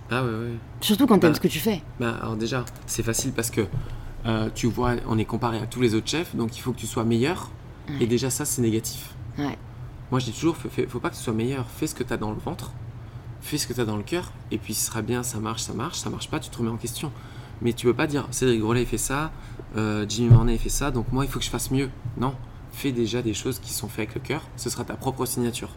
[0.09, 0.53] Ah ouais, ouais.
[0.81, 1.81] Surtout quand t'aimes Bah, ce que tu fais.
[1.99, 3.61] Bah, alors déjà, c'est facile parce que
[4.25, 6.79] euh, tu vois, on est comparé à tous les autres chefs, donc il faut que
[6.79, 7.51] tu sois meilleur.
[8.01, 9.13] Et déjà, ça, c'est négatif.
[9.37, 9.55] Ouais.
[10.09, 11.65] Moi, je dis toujours, fais- faut pas que tu sois meilleur.
[11.77, 12.71] Fais ce que tu as dans le ventre,
[13.41, 15.61] fais ce que tu as dans le cœur, et puis ce sera bien, ça marche,
[15.61, 17.11] ça marche, ça marche pas, tu te remets en question.
[17.61, 19.31] Mais tu peux pas dire, Cédric Grolet fait ça,
[19.77, 21.89] euh, Jimmy Mornay fait ça, donc moi, il faut que je fasse mieux.
[22.17, 22.33] Non.
[22.71, 25.69] Fais déjà des choses qui sont faites avec le cœur, ce sera ta propre signature.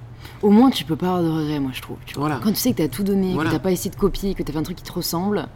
[0.43, 1.97] Au moins tu peux pas avoir de regrets, moi je trouve.
[2.07, 2.27] Tu vois.
[2.29, 2.41] Voilà.
[2.43, 3.51] Quand tu sais que t'as tout donné, Voilà.
[3.51, 5.47] que t'as pas essayé de copier, que t'as fait un truc qui te ressemble,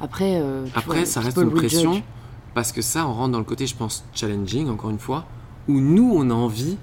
[0.00, 0.38] après.
[0.42, 2.02] euh, tu Après, vois, ça reste une pression, judge.
[2.54, 5.24] parce que ça, on rentre dans le côté, je pense, challenging, encore une fois,
[5.66, 6.76] où nous, on a envie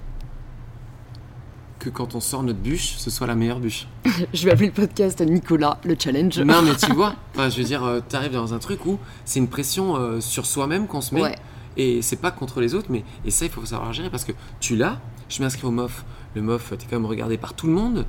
[1.80, 3.88] que quand on sort notre bûche, ce soit la meilleure bûche.
[4.32, 6.38] Je vais appeler le podcast Nicolas, le challenge.
[6.38, 9.40] Non, mais tu vois, enfin, je veux dire, tu arrives dans un truc où c'est
[9.40, 11.22] une pression euh, sur soi-même qu'on se met.
[11.22, 11.36] Ouais.
[11.76, 14.32] Et c'est pas contre les autres, mais et ça, il faut savoir gérer parce que
[14.60, 15.00] tu l'as.
[15.28, 16.04] Je m'inscris au MOF.
[16.34, 18.06] Le MOF, t'es quand même regardé par tout le monde.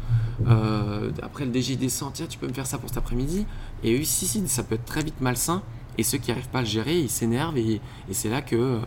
[0.47, 3.45] Euh, après, le DJ descend, tiens, tu peux me faire ça pour cet après-midi.
[3.84, 5.63] Et eux, si, si, ça peut être très vite malsain.
[5.97, 7.57] Et ceux qui n'arrivent pas à le gérer, ils s'énervent.
[7.57, 7.76] Et,
[8.09, 8.80] et c'est là que euh,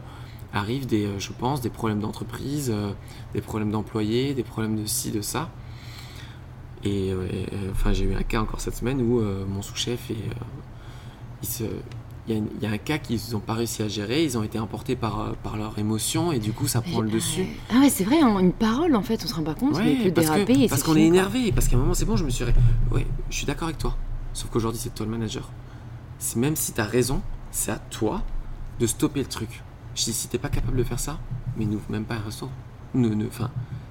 [0.54, 2.92] arrivent, des, euh, je pense, des problèmes d'entreprise, euh,
[3.34, 5.50] des problèmes d'employés, des problèmes de ci, de ça.
[6.84, 10.10] Et, euh, et, enfin, j'ai eu un cas encore cette semaine où euh, mon sous-chef
[10.10, 10.16] et
[11.42, 11.64] il se-
[12.26, 14.58] il y, a y un cas qu'ils n'ont pas réussi à gérer, ils ont été
[14.58, 17.44] emportés par, par leurs émotions et du coup ça prend le dessus.
[17.70, 20.02] Ah ouais, c'est vrai, une parole en fait, on se rend pas compte, mais il
[20.04, 22.16] peut parce que- déraper et parce qu'on est énervé, parce qu'à un moment c'est bon,
[22.16, 22.44] je me suis...
[22.90, 23.96] Ouais, je suis d'accord avec toi.
[24.32, 25.50] Sauf qu'aujourd'hui c'est toi le manager.
[26.36, 28.22] Même si tu as raison, c'est à toi
[28.80, 29.62] de stopper le truc.
[29.94, 31.18] Je dis si t'es pas capable de faire ça,
[31.56, 32.48] mais n'ouvre même pas un resto.
[32.94, 33.26] Ne, ne,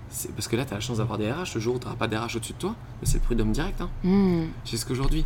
[0.10, 1.86] c'est parce que là tu as la chance d'avoir des RH, le jour où tu
[1.86, 3.82] n'auras pas d'RH au-dessus de toi, mais c'est le prud'homme direct.
[3.82, 3.90] Hein.
[4.04, 4.46] Hmm.
[4.66, 5.26] Jusqu'à qu'aujourd'hui,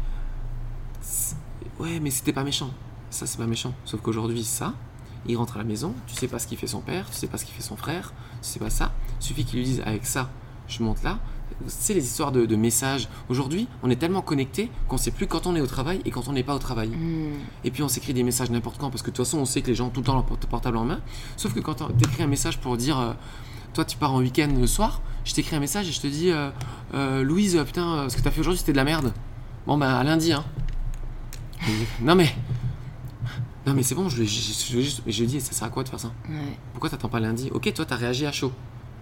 [1.01, 1.35] c'est-
[1.79, 2.71] ouais, mais c'était pas méchant.
[3.09, 3.73] Ça, c'est pas méchant.
[3.85, 4.73] Sauf qu'aujourd'hui, ça,
[5.27, 7.27] il rentre à la maison, tu sais pas ce qu'il fait son père, tu sais
[7.27, 8.91] pas ce qu'il fait son frère, tu sais pas ça.
[9.19, 10.29] Il suffit qu'il lui dise avec ça,
[10.67, 11.19] je monte là.
[11.67, 13.07] C'est les histoires de, de messages.
[13.29, 16.27] Aujourd'hui, on est tellement connecté qu'on sait plus quand on est au travail et quand
[16.27, 16.89] on n'est pas au travail.
[16.89, 17.33] Hmm.
[17.63, 19.61] Et puis on s'écrit des messages n'importe quand parce que de toute façon, on sait
[19.61, 20.99] que les gens ont tout le temps leur portable en main.
[21.35, 23.13] Sauf que quand tu écris un message pour dire euh,
[23.73, 26.31] toi, tu pars en week-end le soir, je t'écris un message et je te dis
[26.31, 26.49] euh,
[26.93, 29.11] euh, Louise, putain, ce que t'as fait aujourd'hui, c'était de la merde.
[29.65, 30.45] Bon, bah, à lundi, hein.
[31.67, 32.29] Et- non, mais.
[33.65, 36.11] Non, mais c'est bon, je je- dit, ça sert à quoi de faire ça?
[36.29, 36.35] Ouais.
[36.71, 37.49] Pourquoi t'attends pas lundi?
[37.53, 38.53] Ok, toi, t'as réagi à chaud.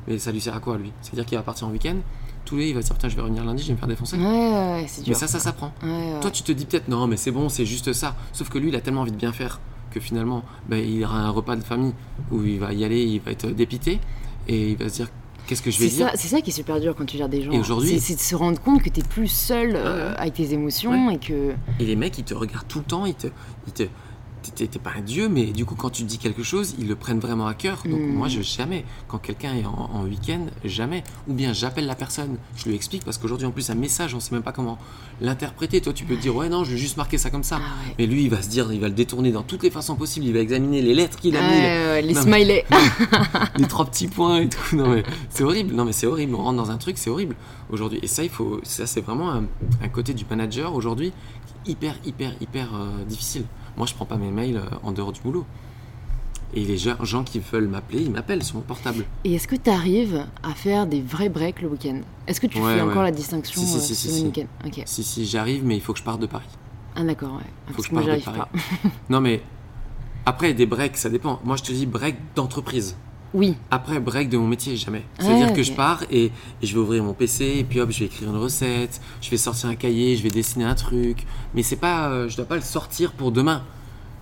[0.08, 0.91] Mais ça lui sert à quoi, lui?
[1.02, 1.98] C'est-à-dire qu'il va partir en week-end,
[2.46, 3.88] tous les il va se dire, putain, je vais revenir lundi, je vais me faire
[3.88, 4.18] défoncer.
[4.18, 5.14] Ouais, ouais, c'est dur.
[5.14, 5.74] mais ça, ça s'apprend.
[5.84, 6.20] Ouais.
[6.22, 8.16] Toi, tu te dis peut-être, non, mais c'est bon, c'est juste ça.
[8.32, 9.60] Sauf que lui, il a tellement envie de bien faire
[9.91, 11.93] que finalement, ben, il aura un repas de famille
[12.32, 14.00] où il va y aller, il va être dépité
[14.48, 15.08] et il va se dire,
[15.48, 17.41] qu'est-ce que je vais dire c'est ça qui est super dur quand tu gères des
[17.41, 17.52] gens.
[17.52, 21.10] Et aujourd'hui- c'est, de se rendre compte que t'es plus seul euh, avec tes émotions
[21.10, 23.28] et que Et les mecs, ils te regardent tout le temps, ils te.
[23.68, 23.84] Ils te
[24.52, 27.20] t'es pas un dieu, mais du coup, quand tu dis quelque chose, ils le prennent
[27.20, 27.84] vraiment à cœur.
[27.86, 28.14] Donc, Mm.
[28.14, 28.86] moi, je jamais.
[29.08, 31.04] Quand quelqu'un est en, en week-end, jamais.
[31.28, 34.20] Ou bien, j'appelle la personne, je lui explique, parce qu'aujourd'hui, en plus, un message, on
[34.20, 34.78] sait même pas comment
[35.22, 35.82] l'interpréter.
[35.82, 37.60] Toi, tu peux te dire, ouais, non, je vais juste marquer ça comme ça.
[37.62, 37.96] Ah ouais.
[38.00, 40.26] Mais lui, il va se dire, il va le détourner dans toutes les façons possibles.
[40.26, 42.66] Il va examiner les lettres qu'il a mis, Ouais, ouais, les Non, mais- smileys.
[43.58, 44.76] les trois petits points et tout.
[44.76, 45.74] Non mais c'est horrible.
[45.74, 46.36] Non mais c'est horrible.
[46.36, 47.36] On rentre dans un truc, c'est horrible
[47.70, 48.00] aujourd'hui.
[48.02, 48.60] Et ça, il faut.
[48.64, 49.43] Ça, c'est vraiment un,
[49.82, 51.14] un côté du manager aujourd'hui
[51.66, 53.46] hyper, hyper, hyper euh, difficile.
[53.78, 55.45] Moi, je prends pas mes mails euh, en dehors du boulot.
[56.53, 59.03] Et les gens, qui veulent m'appeler, ils m'appellent sur mon portable.
[59.26, 61.99] Et est-ce que tu arrives à faire des vrais breaks le week-end?
[62.28, 62.89] Est-ce que tu Ouais, fais ouais.
[62.89, 64.26] encore la distinction Si, si, euh, si, si, semaine si.
[64.41, 64.67] week-end?
[64.67, 64.84] Ok.
[64.86, 66.47] Si, si, j'arrive, mais il faut que je parte de Paris.
[66.95, 67.41] Ah d'accord, ouais.
[67.67, 68.38] Faut Parce que que je parte de Paris.
[68.84, 68.89] pas.
[69.09, 69.41] Non mais
[70.26, 71.41] après des breaks, ça dépend.
[71.43, 72.95] Moi, je te dis break d'entreprise.
[73.36, 73.55] Oui.
[73.69, 74.99] Après, break de mon métier, jamais.
[74.99, 76.31] Ouais, C'est-à-dire que je pars et, et
[76.65, 79.38] je vais ouvrir mon PC et puis hop, je vais écrire une recette, je vais
[79.38, 81.25] sortir un cahier, je vais dessiner un truc.
[81.53, 83.61] Mais c'est pas, euh, je dois pas le sortir pour demain.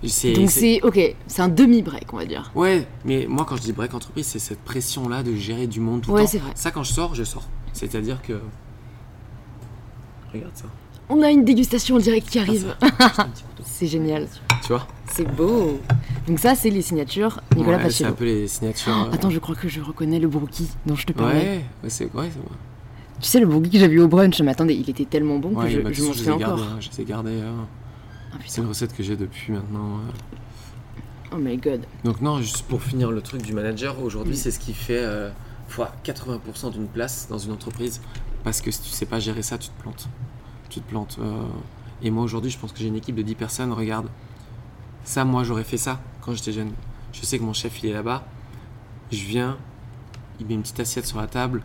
[0.02, 2.50] Donc c'est- ok, c'est un demi-break, on va dire.
[2.54, 6.02] Ouais, mais moi quand je dis break entreprise, c'est cette pression-là de gérer du monde
[6.02, 6.28] tout le Ouais, temps.
[6.30, 6.50] c'est vrai.
[6.54, 7.44] Ça, quand je sors, je sors.
[7.72, 8.34] C'est-à-dire que.
[10.32, 10.66] Regarde ça.
[11.08, 12.74] On a une dégustation en direct qui arrive.
[13.00, 13.28] Ah.
[13.64, 14.26] C'est génial.
[14.62, 15.80] Tu vois C'est beau.
[16.26, 18.92] Donc ça, c'est les signatures Nicolas Ouais, C'est un peu les signatures.
[19.06, 21.34] Oh, euh, attends, je crois que je reconnais le brookie dont je te parlais.
[21.40, 22.52] Ouais, ouais, c'est ouais, c'est moi.
[23.20, 25.54] Tu sais, le brookie que j'avais eu au brunch, mais attendez, il était tellement bon
[25.54, 26.38] Ouais, que je, je m'en ai encore.
[26.56, 27.40] gardés, hein, je les ai gardés.
[27.40, 27.66] hein.
[28.32, 29.98] Ah, C'est une recette que j'ai depuis maintenant.
[29.98, 31.32] euh.
[31.32, 31.80] Oh my god.
[32.04, 35.30] Donc non, juste pour finir le truc du manager, aujourd'hui c'est ce qui fait euh,
[35.68, 38.00] fois 80% d'une place dans une entreprise.
[38.44, 40.08] Parce que si tu sais pas gérer ça, tu te plantes.
[40.74, 41.18] Tu te plantes.
[41.20, 41.44] euh.
[42.02, 43.72] Et moi aujourd'hui, je pense que j'ai une équipe de 10 personnes.
[43.72, 44.08] Regarde,
[45.04, 46.72] ça, moi j'aurais fait ça quand j'étais jeune.
[47.12, 48.24] Je sais que mon chef il est là-bas.
[49.12, 49.56] Je viens,
[50.40, 51.62] il met une petite assiette sur la table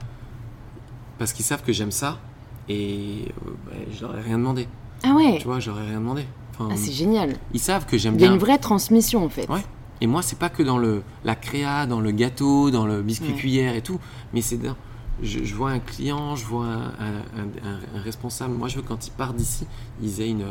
[1.18, 2.20] parce qu'ils savent que j'aime ça.
[2.68, 4.68] Et euh, bah, je leur ai rien demandé.
[5.04, 5.40] Ah ouais.
[5.40, 6.26] Tu vois, j'aurais rien demandé.
[6.54, 7.36] Enfin, Ah, c'est génial.
[7.54, 8.34] ils savent que j'aime Il y a bien.
[8.36, 9.50] une vraie transmission en fait.
[9.50, 9.64] Ouais.
[10.02, 13.32] Et moi, c'est pas que dans le, la créa, dans le gâteau, dans le biscuit
[13.32, 13.36] Ouais.
[13.38, 14.00] cuillère et tout,
[14.34, 14.76] mais c'est dans.
[15.22, 18.54] Je, je vois un client, je vois un, un- un- un responsable.
[18.54, 19.68] Moi, je veux que quand ils partent d'ici,
[20.02, 20.46] ils aient une,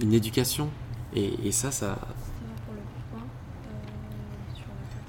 [0.00, 0.68] une éducation.
[1.14, 1.78] Et, et ça, ça.
[1.80, 1.96] Ça va
[2.66, 3.26] pour le point.
[3.66, 4.64] euh, sur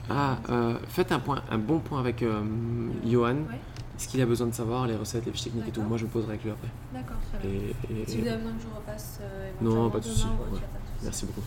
[0.09, 2.41] la Ah, euh, faites un, point, un bon point avec euh,
[3.05, 3.36] Johan.
[3.36, 3.59] Ouais.
[3.97, 5.82] Ce qu'il a besoin de savoir, les recettes, les fiches techniques et tout.
[5.82, 6.68] Moi, je me poserai avec lui après.
[6.93, 7.59] D'accord, très bien.
[7.89, 10.32] Et, et- Si vous avez besoin que je repasse euh, Non, de souci, ouais.
[10.32, 11.03] pas de souci.
[11.03, 11.41] Merci beaucoup.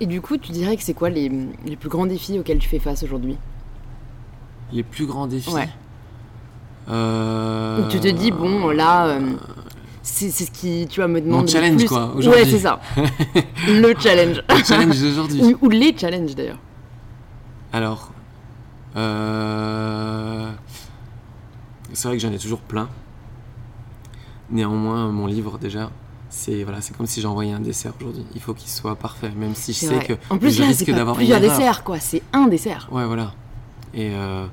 [0.00, 1.28] Et du coup, tu dirais que c'est quoi les,
[1.64, 3.36] les plus grands défis auxquels tu fais face aujourd'hui?
[4.72, 5.50] Les plus grands défis.
[5.50, 5.68] Ouais.
[6.88, 9.32] Euh, tu te dis, bon, là, euh,
[10.02, 11.88] c'est ce qui, tu vois, me demande le challenge, plus.
[11.88, 12.42] quoi, aujourd'hui.
[12.42, 12.80] Ouais, c'est ça.
[13.68, 14.42] le challenge.
[14.48, 15.56] Le challenge d'aujourd'hui.
[15.60, 16.58] ou, les challenges d'ailleurs.
[17.72, 18.10] Alors,
[18.96, 20.50] euh,
[21.92, 22.88] c'est vrai que j'en ai toujours plein.
[24.50, 25.90] Néanmoins, mon livre déjà,
[26.30, 28.24] c'est voilà, c'est comme si j'envoyais un dessert aujourd'hui.
[28.34, 30.04] Il faut qu'il soit parfait, même si je sais vrai.
[30.06, 31.58] que En plus, je là, risque d'avoir plusieurs erreur.
[31.58, 31.98] desserts, quoi.
[32.00, 32.88] C'est un dessert.
[32.90, 33.32] Ouais, voilà.
[33.94, 34.46] Et euh,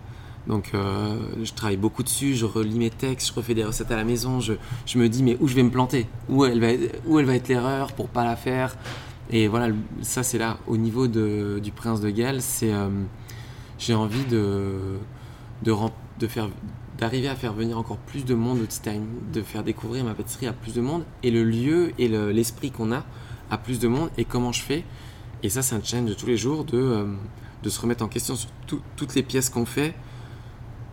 [0.47, 2.35] donc, euh, je travaille beaucoup dessus.
[2.35, 4.39] Je relis mes textes, je refais des recettes à la maison.
[4.39, 4.53] Je,
[4.97, 6.07] me dis, mais où je vais me planter?
[6.29, 8.75] Où elle va être, l'erreur pour pas la faire?
[9.31, 10.57] Et voilà, ça c'est là.
[10.67, 12.89] Au niveau du Prince de Galles, c'est euh,
[13.79, 14.97] j'ai envie de
[15.63, 16.49] de, faire
[16.97, 20.47] d'arriver à faire venir encore plus de monde au Time, de faire découvrir ma pâtisserie
[20.47, 23.03] à plus de monde et le lieu et le- l'esprit qu'on a
[23.49, 24.83] à plus de monde et comment je fais.
[25.43, 27.07] Et ça, c'est un challenge de tous les jours de,
[27.65, 29.93] de se remettre en question sur tout- toutes les pièces qu'on fait.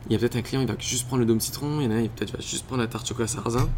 [0.06, 1.86] Il y a peut-être un client, il va juste prendre le dôme citron, il y
[1.86, 3.68] en a un, il peut-être va juste prendre la tarte chocolat sarrasin.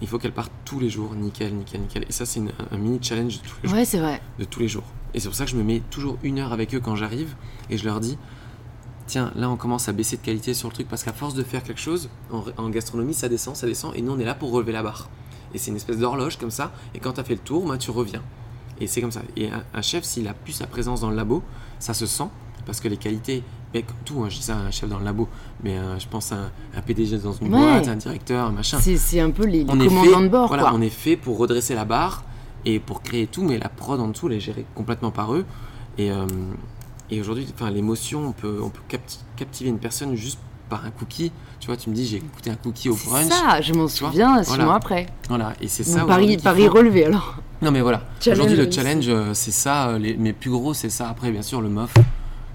[0.00, 2.04] Il faut qu'elle parte tous les jours, nickel, nickel, nickel.
[2.08, 4.20] Et ça, c'est une- un mini challenge de tous les jours Ouais, c'est vrai.
[4.38, 4.84] de tous les jours.
[5.14, 7.34] Et c'est pour ça que je me mets toujours une heure avec eux quand j'arrive
[7.70, 8.16] et je leur dis
[9.06, 11.42] tiens, là on commence à baisser de qualité sur le truc parce qu'à force de
[11.42, 14.34] faire quelque chose, en, en gastronomie ça descend, ça descend et nous on est là
[14.34, 15.08] pour relever la barre.
[15.54, 17.78] Et c'est une espèce d'horloge comme ça et quand tu as fait le tour, bah,
[17.78, 18.22] tu reviens.
[18.80, 19.22] Et c'est comme ça.
[19.36, 21.42] Et un, un chef, s'il a plus sa présence dans le labo,
[21.78, 22.28] ça se sent
[22.66, 24.98] parce que les qualités, mais comme tout, hein, je dis ça à un chef dans
[24.98, 25.26] le labo,
[25.64, 27.58] mais euh, je pense à un, un PDG dans une Ouais.
[27.60, 30.48] boîte, un directeur, un machin C'est c'est un peu les, les commandants fait, de bord,
[30.48, 30.72] voilà, quoi.
[30.74, 32.24] on est fait pour redresser la barre
[32.66, 35.46] et pour créer tout, mais la prod en dessous, elle est gérée complètement par eux.
[35.96, 36.26] Et, euh,
[37.10, 40.38] et aujourd'hui, l'émotion, on peut, on peut capti- captiver une personne juste
[40.68, 41.32] par un cookie.
[41.60, 43.28] Tu vois, tu me dis, j'ai écouté un cookie au C'est brunch.
[43.32, 44.64] ça, je m'en souviens six Voilà.
[44.64, 45.06] mois après.
[45.28, 46.04] Voilà, et c'est ça.
[46.04, 47.36] Paris, Paris relevé alors.
[47.62, 48.02] Non, mais voilà.
[48.30, 49.88] Aujourd'hui, le challenge, euh, c'est ça.
[49.88, 51.08] euh, Les, mes plus gros, c'est ça.
[51.08, 51.92] Après, bien sûr, le MOF,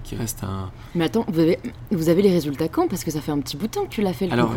[0.02, 0.70] qui reste un.
[0.94, 1.58] Mais attends, vous avez,
[1.90, 2.88] vous avez les résultats quand?
[2.88, 4.50] Parce que ça fait un petit bout de temps que tu l'as fait le Alors,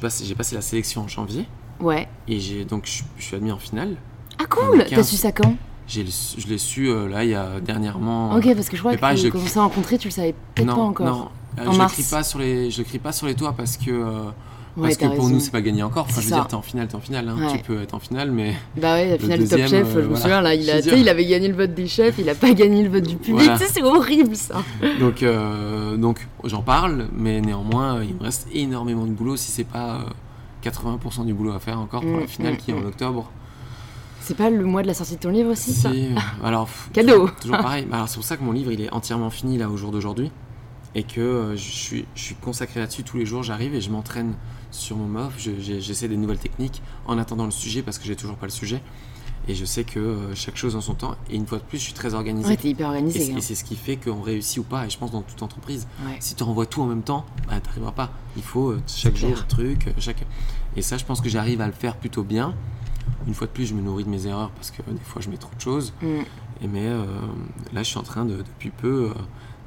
[0.00, 1.46] passé, j'ai passé la sélection en janvier
[1.80, 2.08] Ouais.
[2.28, 3.96] et j'ai donc je, je suis admis en finale.
[4.38, 5.08] Ah cool T'as 15.
[5.08, 5.54] su ça quand?
[5.88, 6.04] J'ai,
[6.38, 8.34] je l'ai su euh, là, il y a dernièrement.
[8.34, 10.74] Ok, parce que je crois que pareil, je- commençais à rencontrer, tu le savais peut-être
[10.74, 11.06] pas encore.
[11.06, 11.96] Non, Euh, En je mars.
[11.96, 14.30] le crie pas sur les, je le crie pas sur les toits parce que euh,
[14.74, 15.28] Ouais, Parce que pour raison.
[15.34, 16.06] nous, c'est pas gagné encore.
[16.08, 16.36] Enfin, je veux ça.
[16.36, 17.28] dire, t'es en finale, t'es en finale.
[17.28, 17.36] hein.
[17.38, 17.58] Ouais.
[17.58, 19.98] Tu peux être en finale, mais Bah ouais, la finale du Top Chef, euh, je
[19.98, 20.16] me voilà.
[20.20, 22.88] souviens, là, il, a, avait gagné le vote des chefs, il a pas gagné le
[22.88, 23.44] vote du public.
[23.44, 23.58] Voilà.
[23.58, 24.62] Tu sais, c'est horrible ça.
[24.98, 29.50] donc, euh, donc j'en parle, mais néanmoins, euh, il me reste énormément de boulot si
[29.50, 32.70] c'est pas euh, 80% du boulot à faire encore pour Mm, la finale mm, qui
[32.70, 32.86] est en mm.
[32.86, 33.30] octobre.
[34.22, 35.90] C'est pas le mois de la sortie de ton livre aussi, ça?
[35.92, 37.12] Si, euh, alors, Cadeau.
[37.12, 37.84] toujours, toujours pareil.
[37.90, 39.90] Bah, Alors, c'est pour ça que mon livre il est entièrement fini là au jour
[39.90, 40.30] d'aujourd'hui
[40.94, 43.42] et que euh, je suis, je suis consacré là-dessus tous les jours.
[43.42, 44.34] J'arrive et je m'entraîne
[44.70, 45.34] sur mon MOF.
[45.38, 48.52] Je- J'essaie des nouvelles techniques en attendant le sujet parce que j'ai toujours pas le
[48.52, 48.82] sujet.
[49.48, 51.16] Et je sais que euh, chaque chose en son temps.
[51.28, 52.48] Et une fois de plus, je suis très organisé.
[52.48, 53.18] Ouais, t'es hyper et organisé.
[53.20, 53.36] c'est- hein.
[53.38, 54.86] et c'est ce qui fait qu'on réussit ou pas.
[54.86, 55.88] Et je pense dans toute entreprise.
[56.06, 56.16] Ouais.
[56.20, 58.12] Si tu renvoies tout en même temps, bah, t'arriveras pas.
[58.36, 60.24] Il faut euh, chaque jour un truc, chaque.
[60.76, 62.54] Et ça, je pense que j'arrive à le faire plutôt bien.
[63.26, 65.28] Une fois de plus, je me nourris de mes erreurs parce que des fois, je
[65.28, 65.92] mets trop de choses.
[66.02, 66.06] Mm.
[66.62, 67.04] Et mais euh,
[67.72, 69.14] là, je suis en train de, depuis peu, euh,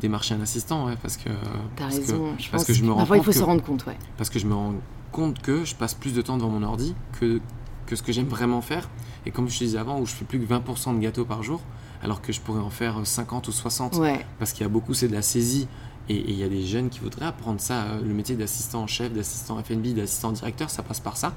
[0.01, 1.29] démarcher un assistant, ouais, parce que
[1.75, 2.33] T'as que, raison.
[2.37, 3.97] je parce pense que je me rends Parfois, il faut que- se rendre compte, ouais.
[4.17, 4.73] parce que je me rends
[5.11, 7.39] compte que je passe plus de temps devant mon ordi que
[7.85, 8.89] que ce que j'aime vraiment faire.
[9.27, 11.43] Et comme je te disais avant, où je fais plus que 20% de gâteaux par
[11.43, 11.61] jour,
[12.01, 14.95] alors que je pourrais en faire 50 ou 60, Ouais, parce qu'il y a beaucoup,
[14.95, 15.67] c'est de la saisie.
[16.09, 18.81] Et et il y a des jeunes qui voudraient apprendre ça, euh, le métier d'assistant
[18.83, 21.33] en chef, d'assistant FNB, d'assistant directeur, ça passe par ça.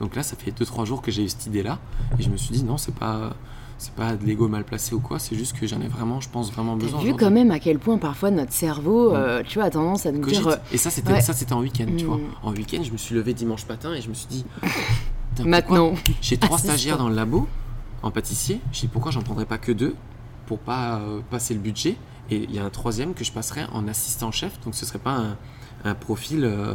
[0.00, 1.78] Donc là, ça fait 2-3 jours que j'ai eu cette idée-là,
[2.18, 3.34] et je me suis dit non, c'est pas,
[3.78, 6.28] c'est pas de l'ego mal placé ou quoi, c'est juste que j'en ai vraiment, je
[6.30, 7.00] pense vraiment besoin.
[7.00, 7.16] vu aujourd'hui.
[7.26, 9.14] quand même à quel point parfois notre cerveau, Mm.
[9.16, 10.38] euh, tu vois, a tendance à nous Cogite.
[10.42, 10.48] dire.
[10.48, 11.20] euh, Et ça, c'était ouais.
[11.20, 12.08] ça, c'était en week-end, tu Mm.
[12.08, 12.20] vois.
[12.42, 14.44] En week-end, je me suis levé dimanche matin et je me suis dit,
[15.44, 15.94] Maintenant.
[16.22, 16.72] J'ai trois Assistant.
[16.72, 17.46] stagiaires dans le labo
[18.02, 18.60] en pâtissier.
[18.72, 19.94] Je dis pourquoi j'en prendrais pas que deux
[20.46, 21.96] pour pas euh, passer le budget?
[22.30, 24.58] Et il y a un troisième que je passerais en assistant chef.
[24.64, 25.36] Donc ce serait pas un,
[25.84, 26.74] un profil euh,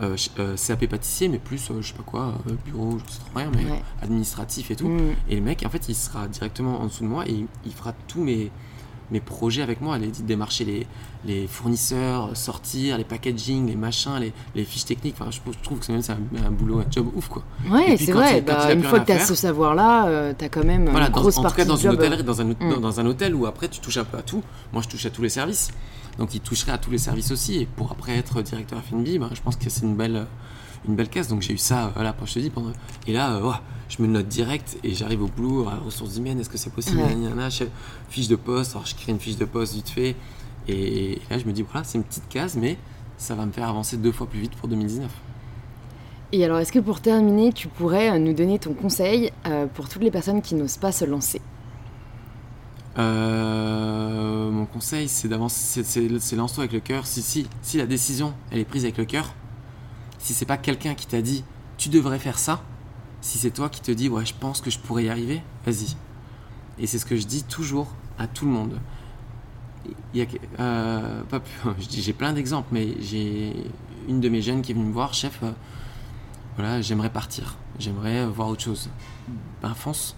[0.00, 2.34] euh, ch- euh, CAP pâtissier, mais plus euh, je sais pas quoi,
[2.64, 3.82] bureau, je sais trop rien, mais Ouais.
[4.02, 4.88] administratif et tout.
[4.88, 5.14] Mm.
[5.28, 7.72] Et le mec, en fait, il sera directement en dessous de moi et il, il
[7.72, 8.50] fera tous mes,
[9.10, 9.98] mes projets avec moi.
[9.98, 10.86] Il démarcher les,
[11.24, 15.16] les fournisseurs, sortir, les packaging, les machins, les, les fiches techniques.
[15.18, 16.02] Enfin, je, je trouve que c'est même
[16.42, 17.42] un, un boulot, un job ouf, quoi.
[17.70, 18.40] Ouais, c'est vrai.
[18.40, 21.20] bah, une fois que t'as faire- ce savoir-là, euh, t'as quand même Voilà, une dans-
[21.22, 21.98] grosse en tout cas dans du une job.
[22.00, 22.54] hôtellerie, dans un, Mm.
[22.60, 24.42] dans, dans un hôtel où après tu touches un peu à tout.
[24.72, 25.70] Moi, je touche à tous les services.
[26.18, 27.56] Donc, il toucherait à tous les services aussi.
[27.58, 30.26] Et pour après être directeur FNB, ben, je pense que c'est une belle,
[30.88, 31.28] une belle case.
[31.28, 32.72] Donc, j'ai eu ça, euh, voilà, je te dis, pendant...
[33.06, 33.52] Et là, euh,
[33.88, 36.98] je me note direct et j'arrive au boulot, à ressources humaines, est-ce que c'est possible?
[37.00, 37.14] Ouais.
[37.14, 37.70] Gna, gna, chef-
[38.10, 40.16] Fiche de poste, alors je crée une fiche de poste vite fait.
[40.66, 42.76] Et là, je me dis, voilà, c'est une petite case, mais
[43.16, 45.10] ça va me faire avancer deux fois plus vite pour 2019.
[46.32, 49.30] Et alors, est-ce que pour terminer, tu pourrais euh, nous donner ton conseil
[49.74, 51.40] pour toutes les personnes qui n'osent pas se lancer?
[52.98, 57.06] Euh, mon conseil, c'est d'avancer, c'est- lance-toi avec le cœur.
[57.06, 59.34] Si, la décision, elle est prise avec le cœur,
[60.18, 61.44] si c'est pas quelqu'un qui t'a dit
[61.76, 62.60] tu devrais faire ça,
[63.20, 65.94] si c'est toi qui te dis ouais, je pense que je pourrais y arriver, vas-y.
[66.80, 67.88] Et c'est ce que je dis toujours
[68.18, 68.80] à tout le monde.
[70.12, 70.26] Il y a,
[70.60, 71.52] euh, pas plus-
[71.90, 73.54] j'ai plein d'exemples, mais j'ai
[74.08, 75.52] une de mes jeunes qui est venue me voir, chef, euh,
[76.56, 78.90] voilà, j'aimerais partir, j'aimerais voir autre chose.
[79.62, 80.16] Ben fonce,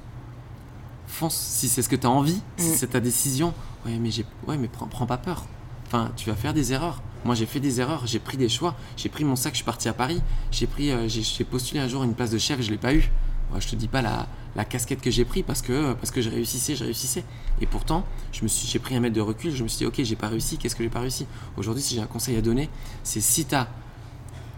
[1.11, 1.37] fonce.
[1.37, 2.75] Si c'est ce que tu as envie, si Mm.
[2.77, 3.53] c'est ta décision,
[3.87, 5.45] ouais, mais, j'ai, ouais, mais prends, prends pas peur.
[5.87, 7.03] Enfin, tu vas faire des erreurs.
[7.25, 8.75] Moi, j'ai fait des erreurs, j'ai pris des choix.
[8.97, 10.23] J'ai pris mon sac, je suis parti à Paris.
[10.51, 13.11] J'ai pris, euh, j'ai, postulé un jour une place de chef, je l'ai pas eu.
[13.53, 16.23] Ouais, je te dis pas la, la casquette que j'ai pris parce que parce que
[16.23, 17.25] je réussissais, je réussissais.
[17.61, 19.55] Et pourtant, je me suis, j'ai pris un mètre de recul.
[19.55, 20.57] Je me suis dit, ok, j'ai pas réussi.
[20.57, 21.27] Qu'est-ce que j'ai pas réussi?
[21.57, 22.71] Aujourd'hui, si j'ai un conseil à donner,
[23.03, 23.69] c'est si tu as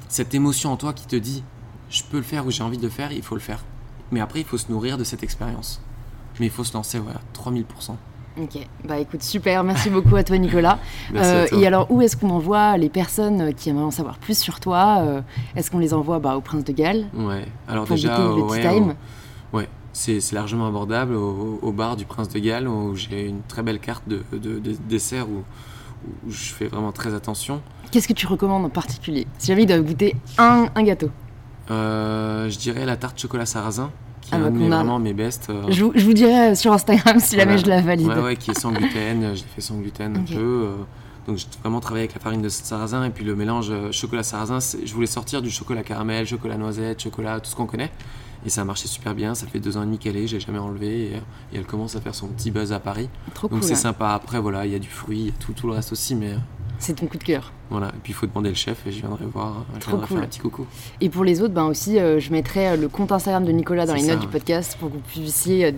[0.09, 1.43] cette émotion en toi qui te dit,
[1.89, 3.65] je peux le faire ou j'ai envie de le faire, il faut le faire.
[4.11, 5.81] Mais après, il faut se nourrir de cette expérience.
[6.41, 7.65] Mais il faut se lancer, voilà, 3000%.
[8.41, 10.79] Ok, bah écoute, super, merci beaucoup à toi Nicolas.
[11.13, 11.59] Merci Euh, à toi.
[11.59, 15.01] et alors, où est-ce qu'on envoie les personnes qui aimeraient en savoir plus sur toi
[15.03, 15.21] Euh,
[15.55, 18.61] Est-ce qu'on les envoie bah, au Prince de Galles Ouais, alors pour déjà, le ouais,
[18.63, 18.95] time
[19.53, 23.63] ouais, c'est largement abordable au, au bar du Prince de Galles où j'ai une très
[23.63, 25.43] belle carte de, de, de dessert où,
[26.27, 27.61] où je fais vraiment très attention.
[27.91, 29.27] Qu'est-ce que tu recommandes en particulier?
[29.37, 31.11] Si jamais il doit goûter un, un gâteau.
[31.71, 33.91] Euh, je dirais la tarte chocolat sarrasin
[34.23, 35.49] qui Ah est un de mes, qu'on a- vraiment mes best.
[35.51, 37.63] euh, Je, vous- je vous dirai sur Instagram si jamais Voilà.
[37.63, 38.07] je la valide.
[38.09, 39.23] Ouais, ouais, qui est sans gluten.
[39.25, 40.31] euh, Je l'ai fait sans gluten Ok.
[40.31, 40.41] un peu.
[40.41, 40.75] euh,
[41.27, 44.23] donc j'ai vraiment travaillé avec la farine de sarrasin et puis le mélange euh, chocolat
[44.25, 44.59] sarrasin.
[44.85, 47.93] Je voulais sortir du chocolat caramel, chocolat noisette, chocolat, tout ce qu'on connaît.
[48.45, 49.37] Et ça a marché super bien.
[49.37, 51.11] Ça fait deux ans et demi qu'elle est, j'ai jamais enlevé.
[51.11, 51.19] Et, euh,
[51.53, 53.09] et elle commence à faire son petit buzz à Paris.
[53.35, 53.69] Trop Donc cool.
[53.69, 53.77] c'est hein.
[53.77, 54.09] sympa.
[54.15, 56.17] Après, voilà, il y a du fruit, il y a tout, tout le reste aussi.
[56.17, 56.37] Mais euh,
[56.85, 57.53] C'est ton coup de cœur.
[57.71, 57.87] voilà.
[57.89, 59.65] Et puis il faut demander le chef et je viendrai voir.
[59.75, 60.17] Je Trop viendrai cool.
[60.17, 60.67] faire un petit coucou.
[61.01, 63.87] Et pour les autres, ben aussi, euh, je mettrai euh, le compte Instagram de Nicolas
[63.87, 65.73] dans les ça, notes du podcast pour que vous puissiez euh,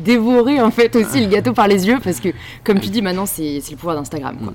[0.00, 2.28] dévorer en fait aussi le gâteau par les yeux parce que,
[2.64, 4.36] comme tu dis, maintenant c'est le pouvoir d'Instagram.
[4.44, 4.52] quoi.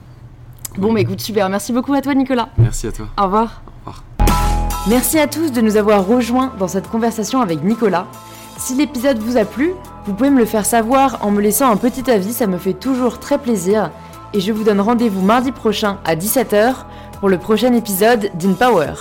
[0.77, 1.49] Bon, bah écoute, super.
[1.49, 2.49] Merci beaucoup à toi, Nicolas.
[2.59, 3.07] Merci à toi.
[3.19, 3.63] Au revoir.
[3.87, 4.03] Au revoir.
[4.87, 8.05] Merci à tous de nous avoir rejoints dans cette conversation avec Nicolas.
[8.59, 9.71] Si l'épisode vous a plu,
[10.05, 12.73] vous pouvez me le faire savoir en me laissant un petit avis, ça me fait
[12.73, 13.89] toujours très plaisir
[14.37, 16.85] et je vous donne rendez-vous mardi prochain à 17h
[17.19, 18.93] pour le prochain épisode d'InPower.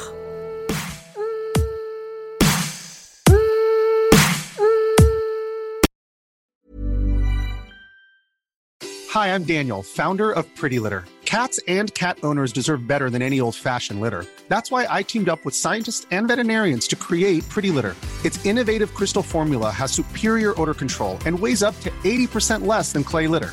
[9.11, 11.05] Hi, I'm Daniel, founder of Pretty Litter.
[11.27, 14.25] Cats and cat owners deserve better than any old-fashioned litter.
[14.49, 17.95] That's why I teamed up with scientists and veterinarians to create Pretty Litter.
[18.25, 23.05] Its innovative crystal formula has superior odor control and weighs up to 80% less than
[23.05, 23.53] clay litter.